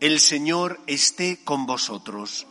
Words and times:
el 0.00 0.20
Señor 0.20 0.80
esté 0.86 1.42
con 1.42 1.64
vosotros. 1.64 2.46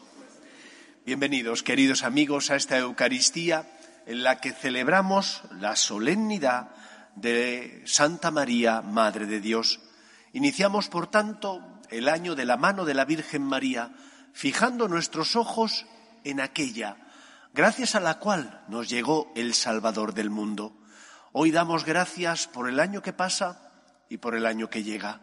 Bienvenidos, 1.05 1.61
queridos 1.61 2.04
amigos, 2.04 2.50
a 2.50 2.55
esta 2.55 2.78
Eucaristía 2.78 3.70
en 4.07 4.23
la 4.23 4.39
que 4.39 4.52
celebramos 4.52 5.43
la 5.52 5.75
solemnidad 5.75 6.71
de 7.16 7.84
Santa 7.86 8.32
María, 8.32 8.82
Madre 8.82 9.28
de 9.28 9.42
Dios. 9.42 9.79
Iniciamos, 10.34 10.89
por 10.89 11.07
tanto, 11.07 11.61
el 11.92 12.10
año 12.10 12.34
de 12.34 12.46
la 12.46 12.57
mano 12.57 12.84
de 12.84 12.96
la 12.96 13.06
Virgen 13.06 13.43
María, 13.43 13.92
fijando 14.34 14.87
nuestros 14.87 15.36
ojos 15.36 15.86
en 16.23 16.42
aquella, 16.42 16.98
gracias 17.54 17.93
a 17.93 18.00
la 18.00 18.18
cual 18.18 18.64
nos 18.68 18.89
llegó 18.89 19.32
el 19.36 19.54
Salvador 19.54 20.15
del 20.15 20.32
mundo. 20.32 20.75
Hoy 21.32 21.51
damos 21.51 21.86
gracias 21.86 22.48
por 22.48 22.68
el 22.68 22.79
año 22.79 23.04
que 23.04 23.14
pasa 23.14 23.71
y 24.09 24.18
por 24.18 24.34
el 24.34 24.48
año 24.48 24.70
que 24.70 24.84
llega. 24.84 25.21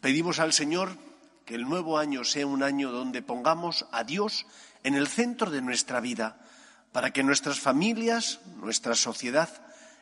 Pedimos 0.00 0.38
al 0.38 0.54
Señor 0.54 1.07
que 1.48 1.54
el 1.54 1.62
nuevo 1.62 1.96
año 1.96 2.24
sea 2.24 2.46
un 2.46 2.62
año 2.62 2.92
donde 2.92 3.22
pongamos 3.22 3.86
a 3.90 4.04
Dios 4.04 4.44
en 4.84 4.94
el 4.94 5.08
centro 5.08 5.50
de 5.50 5.62
nuestra 5.62 5.98
vida, 5.98 6.44
para 6.92 7.10
que 7.10 7.22
nuestras 7.22 7.58
familias, 7.58 8.40
nuestra 8.56 8.94
sociedad, 8.94 9.48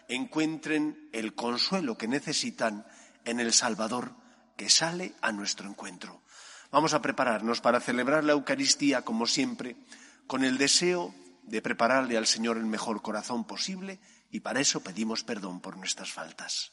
encuentren 0.09 1.09
el 1.12 1.36
consuelo 1.36 1.96
que 1.96 2.09
necesitan 2.09 2.84
en 3.24 3.38
el 3.38 3.52
Salvador 3.52 4.10
que 4.56 4.69
sale 4.69 5.14
a 5.20 5.30
nuestro 5.30 5.69
encuentro. 5.69 6.20
Vamos 6.72 6.94
a 6.94 7.00
prepararnos 7.00 7.61
para 7.61 7.78
celebrar 7.78 8.24
la 8.24 8.33
Eucaristía, 8.33 9.02
como 9.02 9.28
siempre, 9.28 9.77
con 10.27 10.42
el 10.42 10.58
deseo 10.58 11.14
de 11.44 11.62
prepararle 11.62 12.17
al 12.17 12.27
Señor 12.27 12.56
el 12.56 12.67
mejor 12.67 13.02
corazón 13.02 13.44
posible 13.44 14.00
y 14.33 14.41
para 14.41 14.58
eso 14.58 14.80
pedimos 14.80 15.22
perdón 15.22 15.61
por 15.61 15.77
nuestras 15.77 16.11
faltas. 16.11 16.72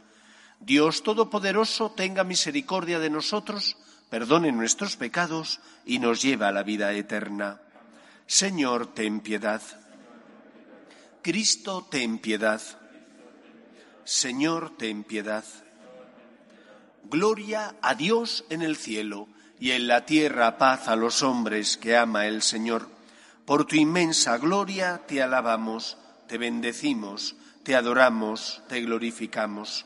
Dios 0.61 1.01
Todopoderoso 1.01 1.91
tenga 1.91 2.23
misericordia 2.23 2.99
de 2.99 3.09
nosotros, 3.09 3.77
perdone 4.09 4.51
nuestros 4.51 4.95
pecados 4.95 5.59
y 5.85 5.97
nos 5.97 6.21
lleva 6.21 6.49
a 6.49 6.51
la 6.51 6.61
vida 6.61 6.93
eterna. 6.93 7.59
Señor, 8.27 8.93
ten 8.93 9.21
piedad. 9.21 9.61
Cristo, 11.23 11.87
ten 11.89 12.19
piedad. 12.19 12.61
Señor, 14.03 14.77
ten 14.77 15.03
piedad. 15.03 15.43
Gloria 17.03 17.75
a 17.81 17.95
Dios 17.95 18.45
en 18.49 18.61
el 18.61 18.75
cielo 18.75 19.27
y 19.59 19.71
en 19.71 19.87
la 19.87 20.05
tierra 20.05 20.57
paz 20.57 20.87
a 20.87 20.95
los 20.95 21.23
hombres 21.23 21.77
que 21.77 21.97
ama 21.97 22.27
el 22.27 22.43
Señor. 22.43 22.87
Por 23.45 23.65
tu 23.65 23.75
inmensa 23.75 24.37
gloria 24.37 25.01
te 25.07 25.23
alabamos, 25.23 25.97
te 26.27 26.37
bendecimos, 26.37 27.35
te 27.63 27.75
adoramos, 27.75 28.61
te 28.69 28.81
glorificamos. 28.81 29.85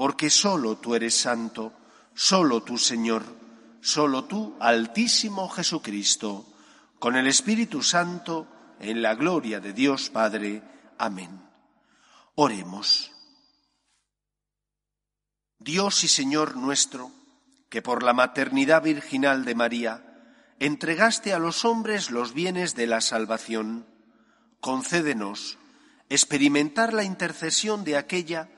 porque 0.00 0.30
solo 0.30 0.78
tú 0.78 0.94
eres 0.94 1.14
santo, 1.14 1.74
solo 2.14 2.62
tú 2.62 2.78
Señor, 2.78 3.22
solo 3.82 4.24
tú 4.24 4.56
Altísimo 4.58 5.46
Jesucristo, 5.50 6.46
con 6.98 7.16
el 7.16 7.26
Espíritu 7.26 7.82
Santo, 7.82 8.46
en 8.80 9.02
la 9.02 9.14
gloria 9.14 9.60
de 9.60 9.74
Dios 9.74 10.08
Padre. 10.08 10.62
Amén. 10.96 11.42
Oremos. 12.34 13.12
Dios 15.58 16.02
y 16.02 16.08
Señor 16.08 16.56
nuestro, 16.56 17.12
que 17.68 17.82
por 17.82 18.02
la 18.02 18.14
maternidad 18.14 18.82
virginal 18.82 19.44
de 19.44 19.54
María 19.54 20.46
entregaste 20.60 21.34
a 21.34 21.38
los 21.38 21.66
hombres 21.66 22.10
los 22.10 22.32
bienes 22.32 22.74
de 22.74 22.86
la 22.86 23.02
salvación, 23.02 23.86
concédenos 24.60 25.58
experimentar 26.08 26.94
la 26.94 27.04
intercesión 27.04 27.84
de 27.84 27.98
aquella 27.98 28.48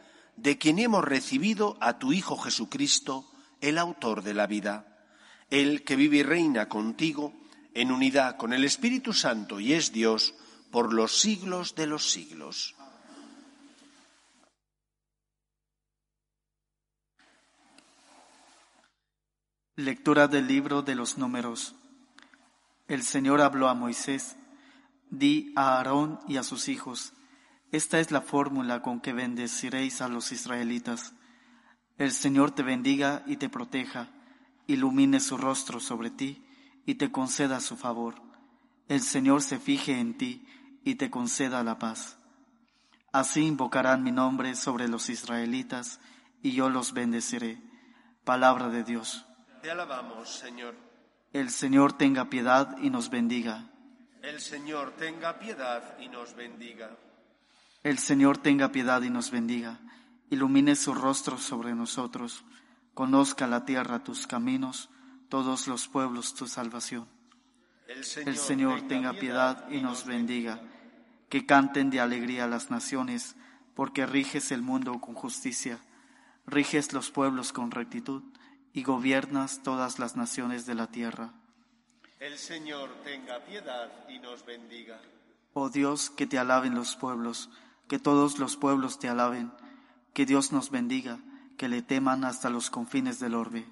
de 0.43 0.59
quien 0.59 0.81
hemos 0.81 1.05
recibido 1.05 1.79
a 1.81 2.01
tu 2.01 2.13
Hijo 2.13 2.37
Jesucristo, 2.37 3.31
el 3.61 3.79
autor 3.79 4.25
de 4.25 4.35
la 4.35 4.49
vida, 4.49 5.07
el 5.51 5.85
que 5.85 5.95
vive 5.95 6.17
y 6.17 6.23
reina 6.25 6.69
contigo 6.69 7.33
en 7.75 7.93
unidad 7.93 8.37
con 8.37 8.53
el 8.53 8.65
Espíritu 8.65 9.13
Santo 9.13 9.61
y 9.61 9.73
es 9.73 9.93
Dios 9.93 10.35
por 10.73 10.93
los 10.93 11.21
siglos 11.21 11.77
de 11.77 11.87
los 11.87 12.11
siglos. 12.11 12.75
Lectura 19.77 20.27
del 20.27 20.49
libro 20.49 20.83
de 20.83 20.97
los 20.97 21.19
números. 21.19 21.77
El 22.89 23.05
Señor 23.05 23.41
habló 23.41 23.69
a 23.69 23.75
Moisés, 23.75 24.35
di 25.09 25.53
a 25.55 25.77
Aarón 25.77 26.19
y 26.27 26.37
a 26.37 26.43
sus 26.43 26.69
hijos, 26.69 27.13
esta 27.73 27.99
es 28.01 28.11
la 28.11 28.21
fórmula 28.21 28.83
con 28.83 29.01
que 29.01 29.15
bendeciréis 29.15 30.03
a 30.03 30.09
los 30.09 30.31
israelitas. 30.31 31.15
El 31.97 32.13
Señor 32.13 32.51
te 32.51 32.63
bendiga 32.63 33.23
y 33.27 33.39
te 33.39 33.49
proteja, 33.49 34.11
ilumine 34.67 35.21
su 35.21 35.39
rostro 35.39 35.81
sobre 35.81 36.11
ti 36.11 36.45
y 36.85 36.97
te 36.97 37.11
conceda 37.11 37.61
su 37.61 37.79
favor. 37.79 38.17
El 38.89 39.01
Señor 39.01 39.43
se 39.43 39.59
fije 39.59 39.99
en 39.99 40.19
ti 40.19 40.47
y 40.85 40.97
te 40.97 41.11
conceda 41.11 41.65
la 41.65 41.79
paz. 41.79 42.19
Así 43.11 43.47
invocarán 43.47 44.03
mi 44.03 44.13
nombre 44.13 44.55
sobre 44.55 44.87
los 44.87 45.09
israelitas 45.09 45.99
y 46.43 46.53
yo 46.53 46.69
los 46.69 46.93
bendeciré. 46.93 47.59
Palabra 48.25 48.69
de 48.69 48.85
Dios. 48.85 49.25
Te 49.63 49.71
alabamos, 49.71 50.29
Señor. 50.29 50.75
El 51.33 51.49
Señor 51.49 51.95
tenga 51.95 52.29
piedad 52.29 52.77
y 52.83 52.91
nos 52.91 53.09
bendiga. 53.09 53.71
El 54.21 54.41
Señor 54.41 54.93
tenga 54.93 55.39
piedad 55.39 55.99
y 55.99 56.09
nos 56.09 56.35
bendiga. 56.37 56.91
El 57.83 57.99
Señor 57.99 58.39
tenga 58.39 58.71
piedad 58.71 59.03
y 59.03 59.11
nos 59.11 59.33
bendiga. 59.33 59.81
Ilumine 60.31 60.77
su 60.77 60.95
rostro 60.95 61.37
sobre 61.37 61.75
nosotros. 61.75 62.45
Conozca 62.95 63.49
la 63.49 63.65
tierra 63.65 64.05
tus 64.05 64.29
caminos, 64.29 64.89
todos 65.29 65.67
los 65.67 65.89
pueblos 65.89 66.35
tu 66.35 66.47
salvación. 66.47 67.09
El 67.89 68.37
Señor, 68.37 68.83
tenga 68.83 69.13
piedad 69.15 69.69
y 69.69 69.81
nos 69.81 70.07
bendiga. 70.07 70.61
Que 71.29 71.45
canten 71.45 71.91
de 71.91 71.99
alegría 71.99 72.47
las 72.47 72.71
naciones, 72.71 73.35
porque 73.75 74.07
riges 74.07 74.53
el 74.53 74.63
mundo 74.63 75.01
con 75.01 75.15
justicia, 75.15 75.81
riges 76.47 76.93
los 76.93 77.11
pueblos 77.11 77.53
con 77.53 77.73
rectitud 77.73 78.23
y 78.73 78.85
gobiernas 78.85 79.63
todas 79.65 79.99
las 79.99 80.17
naciones 80.17 80.67
de 80.67 80.75
la 80.75 80.87
tierra. 80.87 81.33
El 82.21 82.39
Señor 82.39 82.91
tenga 83.03 83.41
piedad 83.45 83.91
y 84.09 84.21
nos 84.21 84.47
bendiga. 84.47 85.01
Oh 85.55 85.69
Dios, 85.69 86.11
que 86.11 86.27
te 86.27 86.39
alaben 86.39 86.75
los 86.75 86.97
pueblos, 86.97 87.51
que 87.89 87.99
todos 87.99 88.39
los 88.39 88.57
pueblos 88.57 88.99
te 88.99 89.09
alaben, 89.09 89.53
que 90.15 90.27
Dios 90.27 90.53
nos 90.53 90.71
bendiga, 90.71 91.19
que 91.57 91.69
le 91.69 91.83
teman 91.83 92.25
hasta 92.25 92.51
los 92.51 92.71
confines 92.71 93.21
del 93.21 93.35
orbe. 93.35 93.67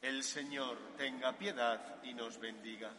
El 0.00 0.22
Señor 0.22 0.76
tenga 0.96 1.36
piedad 1.38 2.02
y 2.02 2.14
nos 2.14 2.38
bendiga. 2.38 2.92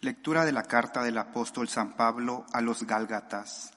Lectura 0.00 0.44
de 0.44 0.52
la 0.52 0.62
carta 0.62 1.02
del 1.02 1.18
apóstol 1.18 1.68
San 1.68 1.96
Pablo 1.96 2.44
a 2.52 2.60
los 2.60 2.84
Gálgatas. 2.84 3.72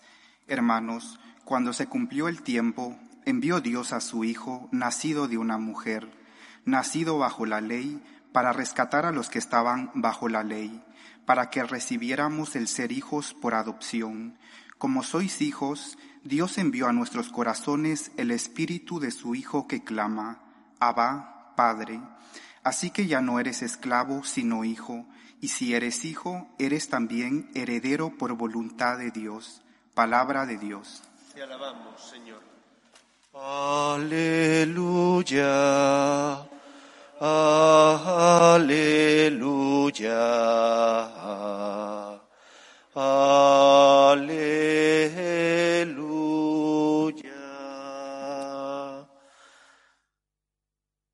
Hermanos, 0.47 1.19
cuando 1.45 1.73
se 1.73 1.87
cumplió 1.87 2.27
el 2.27 2.43
tiempo, 2.43 2.99
envió 3.25 3.61
Dios 3.61 3.93
a 3.93 4.01
su 4.01 4.23
Hijo, 4.23 4.67
nacido 4.71 5.27
de 5.27 5.37
una 5.37 5.57
mujer, 5.57 6.18
nacido 6.65 7.17
bajo 7.17 7.45
la 7.45 7.61
ley, 7.61 8.01
para 8.31 8.53
rescatar 8.53 9.05
a 9.05 9.11
los 9.11 9.29
que 9.29 9.39
estaban 9.39 9.91
bajo 9.95 10.29
la 10.29 10.43
ley, 10.43 10.83
para 11.25 11.49
que 11.49 11.63
recibiéramos 11.63 12.55
el 12.55 12.67
ser 12.67 12.91
hijos 12.91 13.33
por 13.33 13.53
adopción. 13.53 14.37
Como 14.77 15.03
sois 15.03 15.41
hijos, 15.41 15.97
Dios 16.23 16.57
envió 16.57 16.87
a 16.87 16.93
nuestros 16.93 17.29
corazones 17.29 18.11
el 18.17 18.31
espíritu 18.31 18.99
de 18.99 19.11
su 19.11 19.35
Hijo 19.35 19.67
que 19.67 19.83
clama, 19.83 20.41
Abba, 20.79 21.53
Padre. 21.55 22.01
Así 22.63 22.91
que 22.91 23.07
ya 23.07 23.21
no 23.21 23.39
eres 23.39 23.61
esclavo, 23.61 24.23
sino 24.23 24.63
hijo, 24.63 25.05
y 25.41 25.49
si 25.49 25.73
eres 25.73 26.05
hijo, 26.05 26.47
eres 26.59 26.89
también 26.89 27.49
heredero 27.55 28.17
por 28.17 28.33
voluntad 28.33 28.97
de 28.97 29.11
Dios. 29.11 29.61
Palabra 29.93 30.45
de 30.45 30.57
Dios. 30.57 31.03
Te 31.33 31.43
alabamos, 31.43 32.01
Señor. 32.09 32.48
Aleluya. 33.41 34.75
Aleluya. 37.21 38.59
Aleluya. 42.95 43.79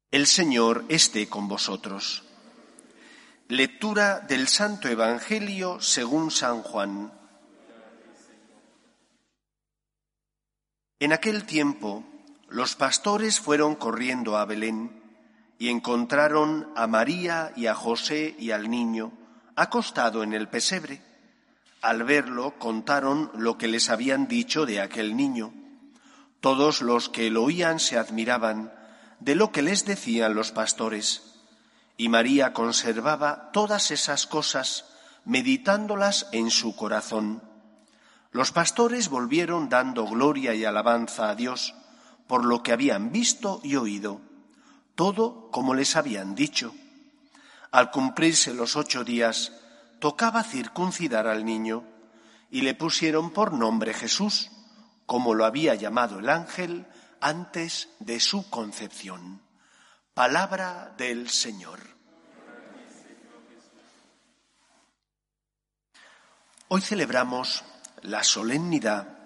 El 0.10 0.26
Señor 0.26 0.86
esté 0.90 1.30
con 1.30 1.48
vosotros. 1.48 2.24
Lectura 3.50 4.20
del 4.22 4.48
Santo 4.48 4.88
Evangelio 4.88 5.80
según 5.80 6.32
San 6.32 6.64
Juan. 6.64 7.14
En 11.00 11.14
aquel 11.14 11.46
tiempo, 11.46 12.04
los 12.50 12.76
pastores 12.76 13.40
fueron 13.40 13.76
corriendo 13.76 14.38
a 14.38 14.46
Belén 14.46 15.02
y 15.58 15.70
encontraron 15.70 16.72
a 16.76 16.88
María 16.88 17.52
y 17.56 17.68
a 17.68 17.76
José 17.76 18.36
y 18.38 18.52
al 18.52 18.70
niño 18.70 19.12
acostado 19.56 20.22
en 20.24 20.34
el 20.34 20.48
pesebre. 20.48 21.02
Al 21.82 22.04
verlo 22.04 22.56
contaron 22.60 23.32
lo 23.36 23.58
que 23.58 23.68
les 23.68 23.90
habían 23.90 24.28
dicho 24.28 24.66
de 24.66 24.82
aquel 24.82 25.16
niño. 25.16 25.54
Todos 26.40 26.82
los 26.82 27.10
que 27.10 27.30
lo 27.30 27.44
oían 27.44 27.80
se 27.80 27.98
admiraban 27.98 28.74
de 29.20 29.36
lo 29.36 29.52
que 29.52 29.62
les 29.62 29.86
decían 29.86 30.36
los 30.36 30.52
pastores. 30.52 31.40
Y 31.98 32.10
María 32.10 32.54
conservaba 32.54 33.52
todas 33.52 33.92
esas 33.92 34.28
cosas, 34.28 34.86
meditándolas 35.24 36.28
en 36.32 36.52
su 36.52 36.76
corazón. 36.76 37.42
Los 38.32 38.52
pastores 38.52 39.10
volvieron 39.10 39.70
dando 39.70 40.06
gloria 40.06 40.54
y 40.54 40.66
alabanza 40.66 41.30
a 41.30 41.36
Dios 41.36 41.74
por 42.28 42.46
lo 42.46 42.64
que 42.64 42.72
habían 42.72 43.12
visto 43.12 43.60
y 43.64 43.76
oído, 43.76 44.22
todo 44.96 45.50
como 45.52 45.74
les 45.74 45.96
habían 45.96 46.36
dicho. 46.36 46.74
Al 47.72 47.92
cumplirse 47.92 48.54
los 48.54 48.76
ocho 48.76 49.04
días, 49.04 49.52
tocaba 50.00 50.44
circuncidar 50.44 51.28
al 51.28 51.46
niño, 51.46 51.84
y 52.50 52.62
le 52.62 52.74
pusieron 52.74 53.32
por 53.32 53.54
nombre 53.54 53.94
Jesús, 53.94 54.52
como 55.06 55.34
lo 55.34 55.46
había 55.46 55.76
llamado 55.76 56.20
el 56.20 56.30
ángel 56.30 56.88
antes 57.20 57.90
de 58.00 58.20
su 58.20 58.50
concepción. 58.50 59.42
Palabra 60.14 60.94
del 60.98 61.30
Señor. 61.30 61.80
Hoy 66.68 66.82
celebramos 66.82 67.64
la 68.02 68.24
solemnidad 68.24 69.18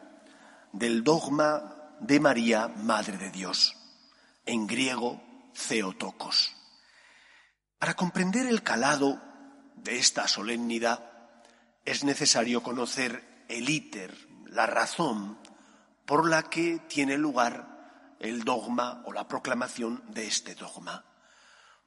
del 0.74 1.04
dogma 1.04 1.79
de 2.00 2.20
María, 2.20 2.68
Madre 2.68 3.18
de 3.18 3.32
Dios, 3.32 3.76
en 4.46 4.68
griego 4.68 5.22
Theotokos. 5.68 6.56
Para 7.78 7.96
comprender 7.96 8.48
el 8.48 8.64
calado 8.64 9.22
de 9.76 9.98
esta 9.98 10.28
solemnidad 10.28 11.12
es 11.86 12.04
necesario 12.04 12.62
conocer 12.62 13.46
el 13.48 13.70
íter, 13.70 14.16
la 14.46 14.66
razón 14.66 15.38
por 16.06 16.28
la 16.28 16.44
que 16.44 16.80
tiene 16.88 17.18
lugar 17.18 18.16
el 18.20 18.44
dogma 18.44 19.02
o 19.06 19.14
la 19.14 19.28
proclamación 19.28 20.04
de 20.10 20.28
este 20.28 20.56
dogma. 20.56 21.06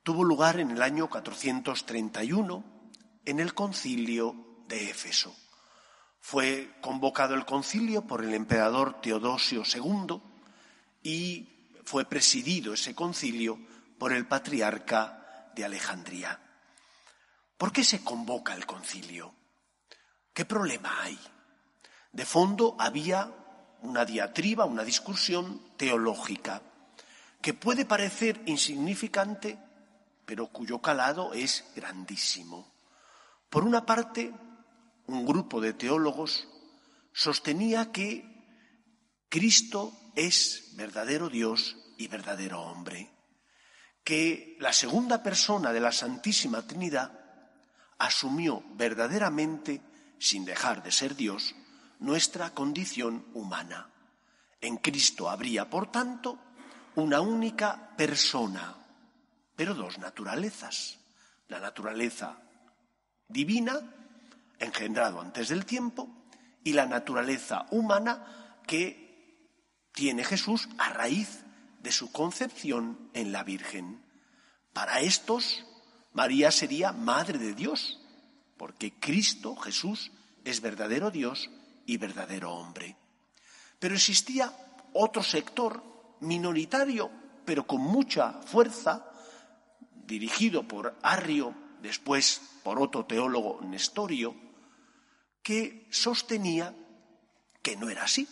Tuvo 0.03 0.25
lugar 0.25 0.58
en 0.58 0.70
el 0.70 0.82
año 0.82 1.08
431 1.08 2.65
en 3.25 3.38
el 3.38 3.55
concilio 3.55 4.65
de 4.67 4.91
Éfeso. 4.91 5.37
Fue 6.22 6.76
convocado 6.80 7.34
el 7.34 7.44
concilio 7.44 8.06
por 8.06 8.24
el 8.24 8.32
emperador 8.32 9.00
Teodosio 9.00 9.64
II 9.64 10.22
y 11.02 11.48
fue 11.84 12.04
presidido 12.04 12.72
ese 12.72 12.94
concilio 12.94 13.58
por 13.98 14.12
el 14.12 14.26
patriarca 14.26 15.50
de 15.54 15.64
Alejandría. 15.64 16.40
¿Por 17.58 17.72
qué 17.72 17.82
se 17.82 18.04
convoca 18.04 18.54
el 18.54 18.66
concilio? 18.66 19.34
¿Qué 20.32 20.44
problema 20.44 21.02
hay? 21.02 21.19
De 22.12 22.24
fondo 22.24 22.76
había 22.78 23.28
una 23.82 24.04
diatriba, 24.04 24.64
una 24.64 24.84
discusión 24.84 25.60
teológica, 25.76 26.62
que 27.40 27.52
puede 27.52 27.84
parecer 27.84 28.40
insignificante, 28.46 29.58
pero 30.24 30.46
cuyo 30.46 30.80
calado 30.80 31.34
es 31.34 31.64
grandísimo. 31.74 32.72
Por 33.50 33.64
una 33.64 33.84
parte, 33.84 34.32
un 35.12 35.26
grupo 35.26 35.61
de 35.61 35.75
teólogos 35.75 36.49
sostenía 37.12 37.93
que 37.93 38.25
Cristo 39.29 39.93
es 40.14 40.73
verdadero 40.76 41.29
Dios 41.29 41.76
y 41.99 42.09
verdadero 42.09 42.62
hombre, 42.62 43.11
que 44.05 44.56
la 44.59 44.73
segunda 44.73 45.23
persona 45.23 45.73
de 45.73 45.81
la 45.81 45.93
Santísima 45.93 46.67
Trinidad 46.67 47.19
asumió 47.99 48.64
verdaderamente, 48.75 49.82
sin 50.19 50.44
dejar 50.44 50.82
de 50.82 50.91
ser 50.91 51.15
Dios, 51.15 51.55
nuestra 51.99 52.50
condición 52.50 53.26
humana. 53.35 53.91
En 54.61 54.76
Cristo 54.79 55.31
habría, 55.31 55.69
por 55.69 55.91
tanto, 55.93 56.38
una 56.97 57.20
única 57.20 57.94
persona, 57.97 58.76
pero 59.55 59.75
dos 59.75 59.99
naturalezas. 59.99 60.99
La 61.49 61.61
naturaleza 61.61 62.38
divina 63.29 63.81
engendrado 64.64 65.20
antes 65.20 65.49
del 65.49 65.67
tiempo, 65.67 66.09
y 66.64 66.73
la 66.73 66.87
naturaleza 66.87 67.67
humana 67.70 68.59
que 68.67 69.03
tiene 69.93 70.25
Jesús 70.25 70.69
a 70.79 70.91
raíz 70.91 71.44
de 71.81 71.93
su 71.93 72.13
concepción 72.13 73.10
en 73.15 73.32
la 73.32 73.43
Virgen. 73.43 74.05
Para 74.72 75.01
estos, 75.01 75.65
María 76.13 76.51
sería 76.51 76.93
Madre 76.93 77.39
de 77.39 77.55
Dios, 77.55 78.01
porque 78.56 78.93
Cristo, 78.93 79.56
Jesús, 79.56 80.13
es 80.44 80.60
verdadero 80.60 81.10
Dios 81.10 81.51
y 81.86 81.96
verdadero 81.96 82.53
hombre. 82.53 82.96
Pero 83.79 83.94
existía 83.94 84.53
otro 84.93 85.22
sector 85.22 85.82
minoritario, 86.20 87.10
pero 87.44 87.67
con 87.67 87.81
mucha 87.81 88.34
fuerza, 88.43 89.10
dirigido 90.06 90.63
por 90.67 90.96
Arrio, 91.03 91.55
después 91.82 92.41
por 92.63 92.81
otro 92.81 93.05
teólogo 93.05 93.60
Nestorio, 93.63 94.36
que 95.43 95.89
sostenía 95.91 96.75
que 97.63 97.77
no 97.77 97.91
era 97.91 98.05
así, 98.05 98.29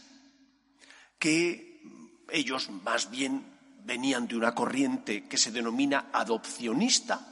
que 1.18 1.82
ellos 2.30 2.70
más 2.70 3.10
bien 3.10 3.44
venían 3.84 4.26
de 4.26 4.36
una 4.36 4.54
corriente 4.54 5.26
que 5.26 5.36
se 5.36 5.50
denomina 5.50 6.10
adopcionista, 6.12 7.26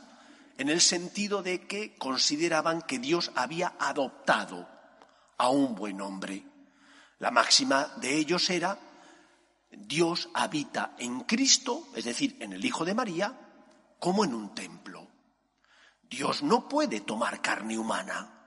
en 0.57 0.69
el 0.69 0.81
sentido 0.81 1.43
de 1.43 1.67
que 1.67 1.97
consideraban 1.97 2.83
que 2.83 2.99
Dios 2.99 3.31
había 3.37 3.75
adoptado 3.79 4.69
a 5.37 5.51
un 5.51 5.77
buen 5.77 6.01
hombre. 6.01 6.45
La 7.21 7.31
máxima 7.31 7.93
de 8.01 8.17
ellos 8.17 8.51
era 8.51 8.77
Dios 9.71 10.29
habita 10.35 10.97
en 10.99 11.21
Cristo, 11.21 11.89
es 11.95 12.05
decir, 12.05 12.37
en 12.41 12.53
el 12.53 12.65
Hijo 12.65 12.85
de 12.85 12.95
María, 12.95 13.39
como 14.01 14.25
en 14.25 14.35
un 14.35 14.55
templo. 14.55 15.07
Dios 16.03 16.43
no 16.43 16.69
puede 16.69 17.01
tomar 17.01 17.41
carne 17.41 17.79
humana 17.79 18.38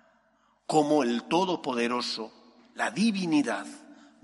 como 0.71 1.03
el 1.03 1.23
Todopoderoso, 1.23 2.31
la 2.75 2.91
divinidad, 2.91 3.67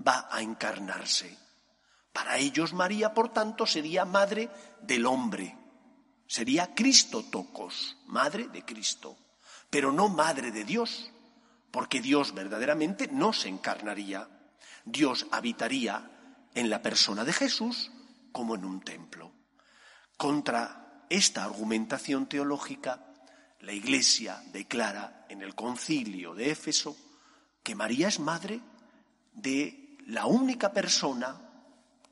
va 0.00 0.28
a 0.30 0.40
encarnarse. 0.40 1.36
Para 2.10 2.38
ellos 2.38 2.72
María, 2.72 3.12
por 3.12 3.34
tanto, 3.34 3.66
sería 3.66 4.06
madre 4.06 4.48
del 4.80 5.04
hombre, 5.04 5.54
sería 6.26 6.74
Cristo 6.74 7.22
tocos, 7.30 7.98
madre 8.06 8.48
de 8.48 8.64
Cristo, 8.64 9.18
pero 9.68 9.92
no 9.92 10.08
madre 10.08 10.50
de 10.50 10.64
Dios, 10.64 11.10
porque 11.70 12.00
Dios 12.00 12.32
verdaderamente 12.32 13.08
no 13.12 13.34
se 13.34 13.50
encarnaría. 13.50 14.26
Dios 14.86 15.26
habitaría 15.30 16.48
en 16.54 16.70
la 16.70 16.80
persona 16.80 17.26
de 17.26 17.34
Jesús 17.34 17.92
como 18.32 18.54
en 18.54 18.64
un 18.64 18.80
templo. 18.80 19.32
Contra 20.16 21.04
esta 21.10 21.44
argumentación 21.44 22.26
teológica, 22.26 23.07
la 23.60 23.72
Iglesia 23.72 24.42
declara 24.52 25.26
en 25.28 25.42
el 25.42 25.54
concilio 25.54 26.34
de 26.34 26.50
Éfeso 26.50 26.96
que 27.62 27.74
María 27.74 28.08
es 28.08 28.20
madre 28.20 28.60
de 29.32 29.96
la 30.06 30.26
única 30.26 30.72
persona, 30.72 31.40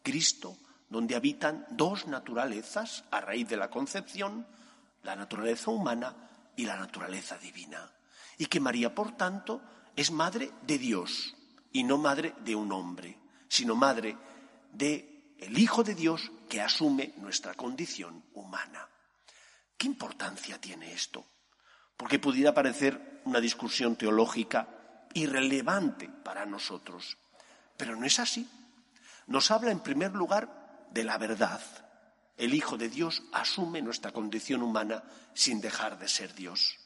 Cristo, 0.03 0.57
donde 0.88 1.17
habitan 1.17 1.67
dos 1.71 2.07
naturalezas 2.07 3.05
a 3.11 3.21
raíz 3.21 3.49
de 3.49 3.57
la 3.57 3.71
concepción, 3.71 4.47
la 5.03 5.17
naturaleza 5.17 5.71
humana 5.71 6.15
y 6.57 6.65
la 6.65 6.76
naturaleza 6.76 7.38
divina. 7.38 7.93
y 8.38 8.47
que 8.47 8.61
María, 8.61 8.95
por 8.95 9.17
tanto, 9.17 9.62
es 9.97 10.11
madre 10.11 10.50
de 10.67 10.76
Dios 10.76 11.35
y 11.73 11.85
no 11.85 11.97
madre 11.97 12.35
de 12.45 12.55
un 12.55 12.71
hombre, 12.71 13.19
sino 13.49 13.75
madre 13.75 14.17
de 14.73 15.35
Hijo 15.57 15.83
de 15.83 15.95
Dios 15.95 16.31
que 16.49 16.61
asume 16.61 17.15
nuestra 17.17 17.55
condición 17.55 18.25
humana. 18.35 18.87
¿Qué 19.76 19.87
importancia 19.87 20.61
tiene 20.61 20.93
esto? 20.93 21.25
Porque 21.97 22.19
pudiera 22.19 22.53
parecer 22.55 23.21
una 23.25 23.41
discusión 23.41 23.97
teológica 23.97 24.69
irrelevante 25.15 26.09
para 26.09 26.45
nosotros, 26.45 27.17
pero 27.76 27.97
no 27.97 28.07
es 28.07 28.19
así. 28.19 28.49
Nos 29.26 29.50
habla 29.50 29.71
en 29.71 29.81
primer 29.81 30.12
lugar 30.12 30.87
de 30.91 31.05
la 31.05 31.19
verdad. 31.19 31.61
El 32.37 32.55
Hijo 32.55 32.76
de 32.76 32.88
Dios 32.88 33.23
asume 33.33 33.81
nuestra 33.83 34.12
condición 34.12 34.62
humana 34.62 35.03
sin 35.35 35.61
dejar 35.61 35.99
de 35.99 36.09
ser 36.09 36.35
Dios. 36.35 36.79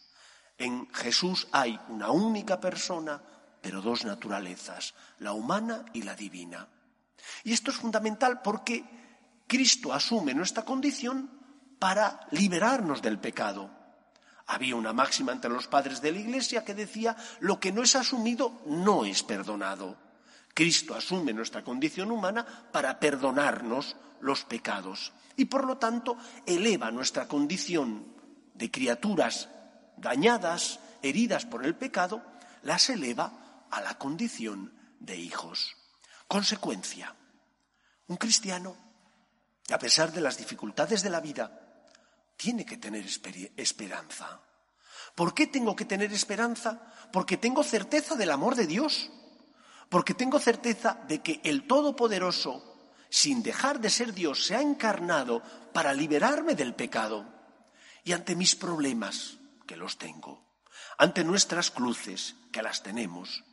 En 0.57 0.93
Jesús 0.93 1.49
hay 1.53 1.79
una 1.89 2.11
única 2.11 2.61
persona, 2.61 3.21
pero 3.61 3.83
dos 3.83 4.05
naturalezas, 4.05 4.95
la 5.19 5.33
humana 5.33 5.85
y 5.93 6.03
la 6.03 6.15
divina. 6.15 6.69
Y 7.45 7.53
esto 7.53 7.71
es 7.71 7.77
fundamental 7.77 8.43
porque 8.43 8.85
Cristo 9.47 9.93
asume 9.93 10.35
nuestra 10.35 10.65
condición 10.65 11.31
para 11.79 12.21
liberarnos 12.31 13.03
del 13.03 13.19
pecado. 13.19 13.71
Había 14.51 14.75
una 14.75 14.93
máxima 14.93 15.31
entre 15.31 15.49
los 15.49 15.69
padres 15.69 16.03
de 16.03 16.11
la 16.11 16.19
Iglesia 16.19 16.65
que 16.65 16.75
decía, 16.75 17.17
lo 17.39 17.61
que 17.61 17.71
no 17.71 17.85
es 17.85 17.95
asumido 17.95 18.61
no 18.67 19.05
es 19.05 19.23
perdonado. 19.23 19.97
Cristo 20.53 20.97
asume 20.97 21.33
nuestra 21.33 21.63
condición 21.63 22.11
humana 22.11 22.45
para 22.73 22.99
perdonarnos 22.99 23.95
los 24.21 24.45
pecados 24.45 25.13
y 25.37 25.45
por 25.45 25.65
lo 25.65 25.79
tanto 25.79 26.17
eleva 26.47 26.91
nuestra 26.91 27.29
condición 27.29 28.13
de 28.55 28.73
criaturas 28.73 29.49
dañadas, 29.97 30.81
heridas 31.01 31.47
por 31.47 31.65
el 31.65 31.77
pecado, 31.77 32.21
las 32.65 32.91
eleva 32.91 33.67
a 33.71 33.81
la 33.81 33.99
condición 33.99 34.75
de 34.99 35.17
hijos. 35.17 35.77
Consecuencia, 36.27 37.15
un 38.09 38.17
cristiano, 38.17 38.75
a 39.71 39.79
pesar 39.79 40.11
de 40.11 40.21
las 40.21 40.39
dificultades 40.39 41.05
de 41.05 41.11
la 41.11 41.21
vida, 41.21 41.60
tiene 42.41 42.65
que 42.65 42.79
tener 42.79 43.05
esperanza. 43.59 44.41
¿Por 45.15 45.35
qué 45.35 45.47
tengo 45.47 45.77
que 45.77 45.85
tener 45.85 46.11
esperanza? 46.11 46.81
Porque 47.13 47.37
tengo 47.37 47.63
certeza 47.63 48.15
del 48.17 48.31
amor 48.31 48.55
de 48.55 48.67
Dios, 48.67 49.11
porque 49.91 50.15
tengo 50.15 50.39
certeza 50.39 51.03
de 51.07 51.21
que 51.21 51.43
el 51.45 51.67
Todopoderoso, 51.67 52.65
sin 53.11 53.43
dejar 53.43 53.79
de 53.79 53.91
ser 53.91 54.15
Dios, 54.15 54.47
se 54.47 54.57
ha 54.57 54.63
encarnado 54.63 55.43
para 55.75 55.93
liberarme 55.93 56.55
del 56.55 56.75
pecado. 56.75 57.27
Y 58.05 58.13
ante 58.13 58.35
mis 58.35 58.57
problemas, 58.57 59.37
que 59.67 59.77
los 59.77 59.99
tengo, 59.99 60.43
ante 60.97 61.25
nuestras 61.25 61.71
cruces, 61.71 62.37
que 62.51 62.63
las 62.63 62.83
tenemos, 62.83 63.45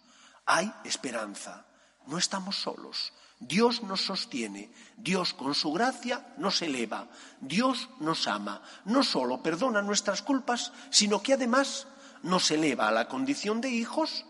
hay 0.45 0.73
esperanza. 0.85 1.67
No 2.05 2.17
estamos 2.17 2.55
solos, 2.55 3.11
Dios 3.39 3.83
nos 3.83 4.01
sostiene, 4.01 4.71
Dios 4.97 5.33
con 5.33 5.53
su 5.53 5.71
gracia 5.71 6.33
nos 6.37 6.61
eleva, 6.61 7.07
Dios 7.39 7.89
nos 7.99 8.27
ama, 8.27 8.63
no 8.85 9.03
solo 9.03 9.43
perdona 9.43 9.81
nuestras 9.81 10.23
culpas, 10.23 10.71
sino 10.89 11.21
que 11.21 11.33
además 11.33 11.87
nos 12.23 12.49
eleva 12.49 12.87
a 12.87 12.91
la 12.91 13.07
condición 13.07 13.61
de 13.61 13.69
hijos, 13.69 14.25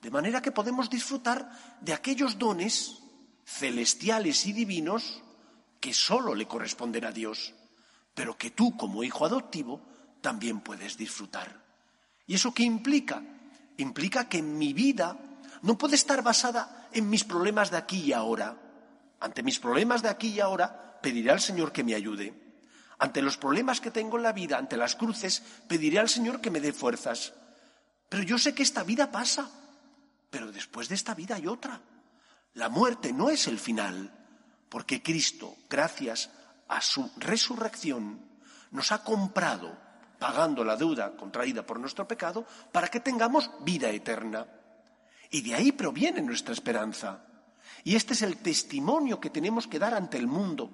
de 0.00 0.10
manera 0.10 0.42
que 0.42 0.50
podemos 0.50 0.90
disfrutar 0.90 1.50
de 1.80 1.92
aquellos 1.92 2.38
dones 2.38 2.98
celestiales 3.44 4.46
y 4.46 4.52
divinos 4.52 5.22
que 5.78 5.94
solo 5.94 6.34
le 6.34 6.46
corresponden 6.46 7.04
a 7.04 7.12
Dios, 7.12 7.54
pero 8.14 8.36
que 8.36 8.50
tú 8.50 8.76
como 8.76 9.04
hijo 9.04 9.24
adoptivo 9.24 9.80
también 10.20 10.60
puedes 10.60 10.96
disfrutar. 10.96 11.62
¿Y 12.26 12.34
eso 12.34 12.52
qué 12.52 12.64
implica? 12.64 13.22
Implica 13.76 14.28
que 14.28 14.42
mi 14.42 14.72
vida 14.72 15.16
no 15.62 15.78
puede 15.78 15.94
estar 15.94 16.22
basada 16.22 16.81
en 16.94 17.08
mis 17.08 17.24
problemas 17.24 17.70
de 17.70 17.76
aquí 17.76 18.00
y 18.00 18.12
ahora. 18.12 18.56
Ante 19.20 19.42
mis 19.42 19.58
problemas 19.58 20.02
de 20.02 20.08
aquí 20.08 20.28
y 20.28 20.40
ahora, 20.40 20.98
pediré 21.00 21.30
al 21.30 21.40
Señor 21.40 21.72
que 21.72 21.84
me 21.84 21.94
ayude. 21.94 22.34
Ante 22.98 23.20
los 23.20 23.36
problemas 23.36 23.80
que 23.80 23.90
tengo 23.90 24.16
en 24.16 24.22
la 24.22 24.32
vida, 24.32 24.58
ante 24.58 24.76
las 24.76 24.94
cruces, 24.94 25.42
pediré 25.68 25.98
al 25.98 26.08
Señor 26.08 26.40
que 26.40 26.50
me 26.50 26.60
dé 26.60 26.72
fuerzas. 26.72 27.32
Pero 28.08 28.22
yo 28.22 28.38
sé 28.38 28.54
que 28.54 28.62
esta 28.62 28.84
vida 28.84 29.10
pasa, 29.10 29.50
pero 30.30 30.52
después 30.52 30.88
de 30.88 30.94
esta 30.94 31.14
vida 31.14 31.34
hay 31.34 31.46
otra. 31.46 31.80
La 32.54 32.68
muerte 32.68 33.12
no 33.12 33.30
es 33.30 33.48
el 33.48 33.58
final, 33.58 34.10
porque 34.68 35.02
Cristo, 35.02 35.56
gracias 35.68 36.30
a 36.68 36.80
su 36.80 37.10
resurrección, 37.16 38.20
nos 38.70 38.92
ha 38.92 39.02
comprado, 39.02 39.76
pagando 40.18 40.64
la 40.64 40.76
deuda 40.76 41.16
contraída 41.16 41.66
por 41.66 41.80
nuestro 41.80 42.06
pecado, 42.06 42.46
para 42.70 42.88
que 42.88 43.00
tengamos 43.00 43.50
vida 43.64 43.90
eterna. 43.90 44.46
Y 45.32 45.40
de 45.40 45.54
ahí 45.54 45.72
proviene 45.72 46.20
nuestra 46.20 46.52
esperanza. 46.52 47.24
Y 47.84 47.96
este 47.96 48.12
es 48.12 48.20
el 48.22 48.36
testimonio 48.36 49.18
que 49.18 49.30
tenemos 49.30 49.66
que 49.66 49.78
dar 49.78 49.94
ante 49.94 50.18
el 50.18 50.26
mundo, 50.26 50.70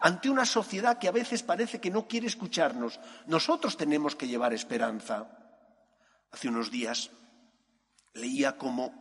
ante 0.00 0.28
una 0.28 0.44
sociedad 0.44 0.98
que 0.98 1.06
a 1.06 1.12
veces 1.12 1.44
parece 1.44 1.80
que 1.80 1.90
no 1.90 2.08
quiere 2.08 2.26
escucharnos. 2.26 2.98
Nosotros 3.28 3.76
tenemos 3.76 4.16
que 4.16 4.26
llevar 4.26 4.52
esperanza. 4.52 5.30
Hace 6.32 6.48
unos 6.48 6.70
días 6.70 7.10
leía 8.14 8.58
como 8.58 8.92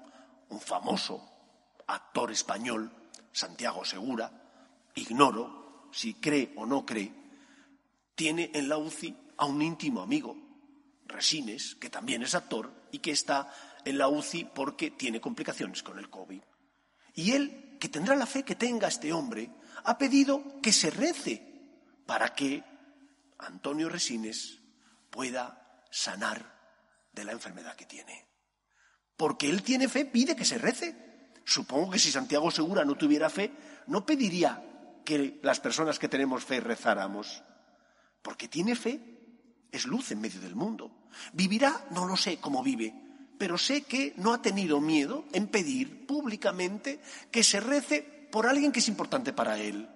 un 0.50 0.62
famoso 0.62 1.27
actor 1.88 2.31
español, 2.31 2.91
Santiago 3.31 3.84
Segura, 3.84 4.31
ignoro 4.93 5.89
si 5.91 6.13
cree 6.13 6.53
o 6.55 6.65
no 6.67 6.86
cree, 6.86 7.12
tiene 8.13 8.51
en 8.53 8.70
la 8.70 8.77
UCI 8.77 9.17
a 9.38 9.46
un 9.46 9.62
íntimo 9.62 10.01
amigo, 10.01 10.38
Resines, 11.05 11.75
que 11.75 11.89
también 11.89 12.22
es 12.22 12.36
actor 12.36 12.72
y 12.91 13.00
que 13.00 13.12
está 13.12 13.51
en 13.86 13.98
la 13.98 14.08
UCI 14.08 14.46
porque 14.46 14.92
tiene 14.92 15.22
complicaciones 15.22 15.84
con 15.84 16.00
el 16.00 16.10
COVID. 16.10 16.42
Y 17.14 17.32
él, 17.32 17.78
que 17.80 17.90
tendrá 17.90 18.16
la 18.16 18.26
fe 18.26 18.44
que 18.44 18.56
tenga 18.56 18.88
este 18.88 19.12
hombre, 19.12 19.52
ha 19.84 19.98
pedido 19.98 20.62
que 20.62 20.72
se 20.72 20.90
rece 20.90 21.52
para 22.06 22.34
que 22.34 22.64
Antonio 23.40 23.90
Resines 23.90 24.62
pueda 25.10 25.84
sanar 25.92 26.60
de 27.12 27.24
la 27.24 27.32
enfermedad 27.32 27.76
que 27.76 27.86
tiene. 27.86 28.28
Porque 29.18 29.50
él 29.50 29.64
tiene 29.64 29.88
fe, 29.88 30.06
pide 30.06 30.36
que 30.36 30.46
se 30.46 30.58
rece. 30.58 31.32
Supongo 31.44 31.92
que 31.92 32.00
si 32.00 32.12
Santiago 32.12 32.50
Segura 32.52 32.86
no 32.86 32.96
tuviera 32.96 33.30
fe, 33.30 33.52
no 33.88 34.06
pediría 34.06 34.64
que 35.04 35.40
las 35.44 35.60
personas 35.60 36.00
que 36.00 36.08
tenemos 36.08 36.46
fe 36.46 36.60
rezáramos. 36.60 37.44
Porque 38.22 38.48
tiene 38.48 38.76
fe, 38.76 39.00
es 39.72 39.86
luz 39.86 40.12
en 40.12 40.22
medio 40.22 40.40
del 40.40 40.56
mundo. 40.56 41.08
Vivirá, 41.34 41.88
no 41.92 42.06
lo 42.06 42.16
sé 42.16 42.38
cómo 42.40 42.64
vive, 42.64 42.94
pero 43.42 43.58
sé 43.58 43.82
que 43.82 44.14
no 44.18 44.36
ha 44.36 44.42
tenido 44.44 44.80
miedo 44.80 45.26
en 45.34 45.48
pedir 45.48 46.06
públicamente 46.06 47.02
que 47.32 47.42
se 47.42 47.60
rece 47.60 48.04
por 48.30 48.46
alguien 48.46 48.72
que 48.72 48.82
es 48.82 48.88
importante 48.88 49.34
para 49.34 49.58
él. 49.58 49.90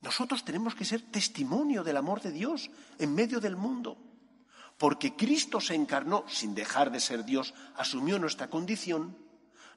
Nosotros 0.00 0.44
tenemos 0.44 0.74
que 0.74 0.84
ser 0.84 1.00
testimonio 1.00 1.84
del 1.84 1.96
amor 1.96 2.20
de 2.20 2.32
Dios 2.32 2.68
en 2.98 3.14
medio 3.14 3.38
del 3.38 3.54
mundo, 3.54 3.96
porque 4.78 5.14
Cristo 5.14 5.60
se 5.60 5.76
encarnó 5.76 6.24
sin 6.26 6.52
dejar 6.52 6.90
de 6.90 6.98
ser 6.98 7.24
Dios, 7.24 7.54
asumió 7.76 8.18
nuestra 8.18 8.50
condición, 8.50 9.16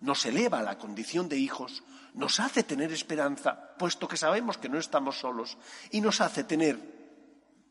nos 0.01 0.25
eleva 0.25 0.57
a 0.57 0.63
la 0.63 0.79
condición 0.79 1.29
de 1.29 1.37
hijos, 1.37 1.83
nos 2.15 2.39
hace 2.39 2.63
tener 2.63 2.91
esperanza, 2.91 3.75
puesto 3.77 4.07
que 4.07 4.17
sabemos 4.17 4.57
que 4.57 4.69
no 4.69 4.79
estamos 4.79 5.19
solos, 5.19 5.59
y 5.91 6.01
nos 6.01 6.21
hace 6.21 6.43
tener 6.43 6.79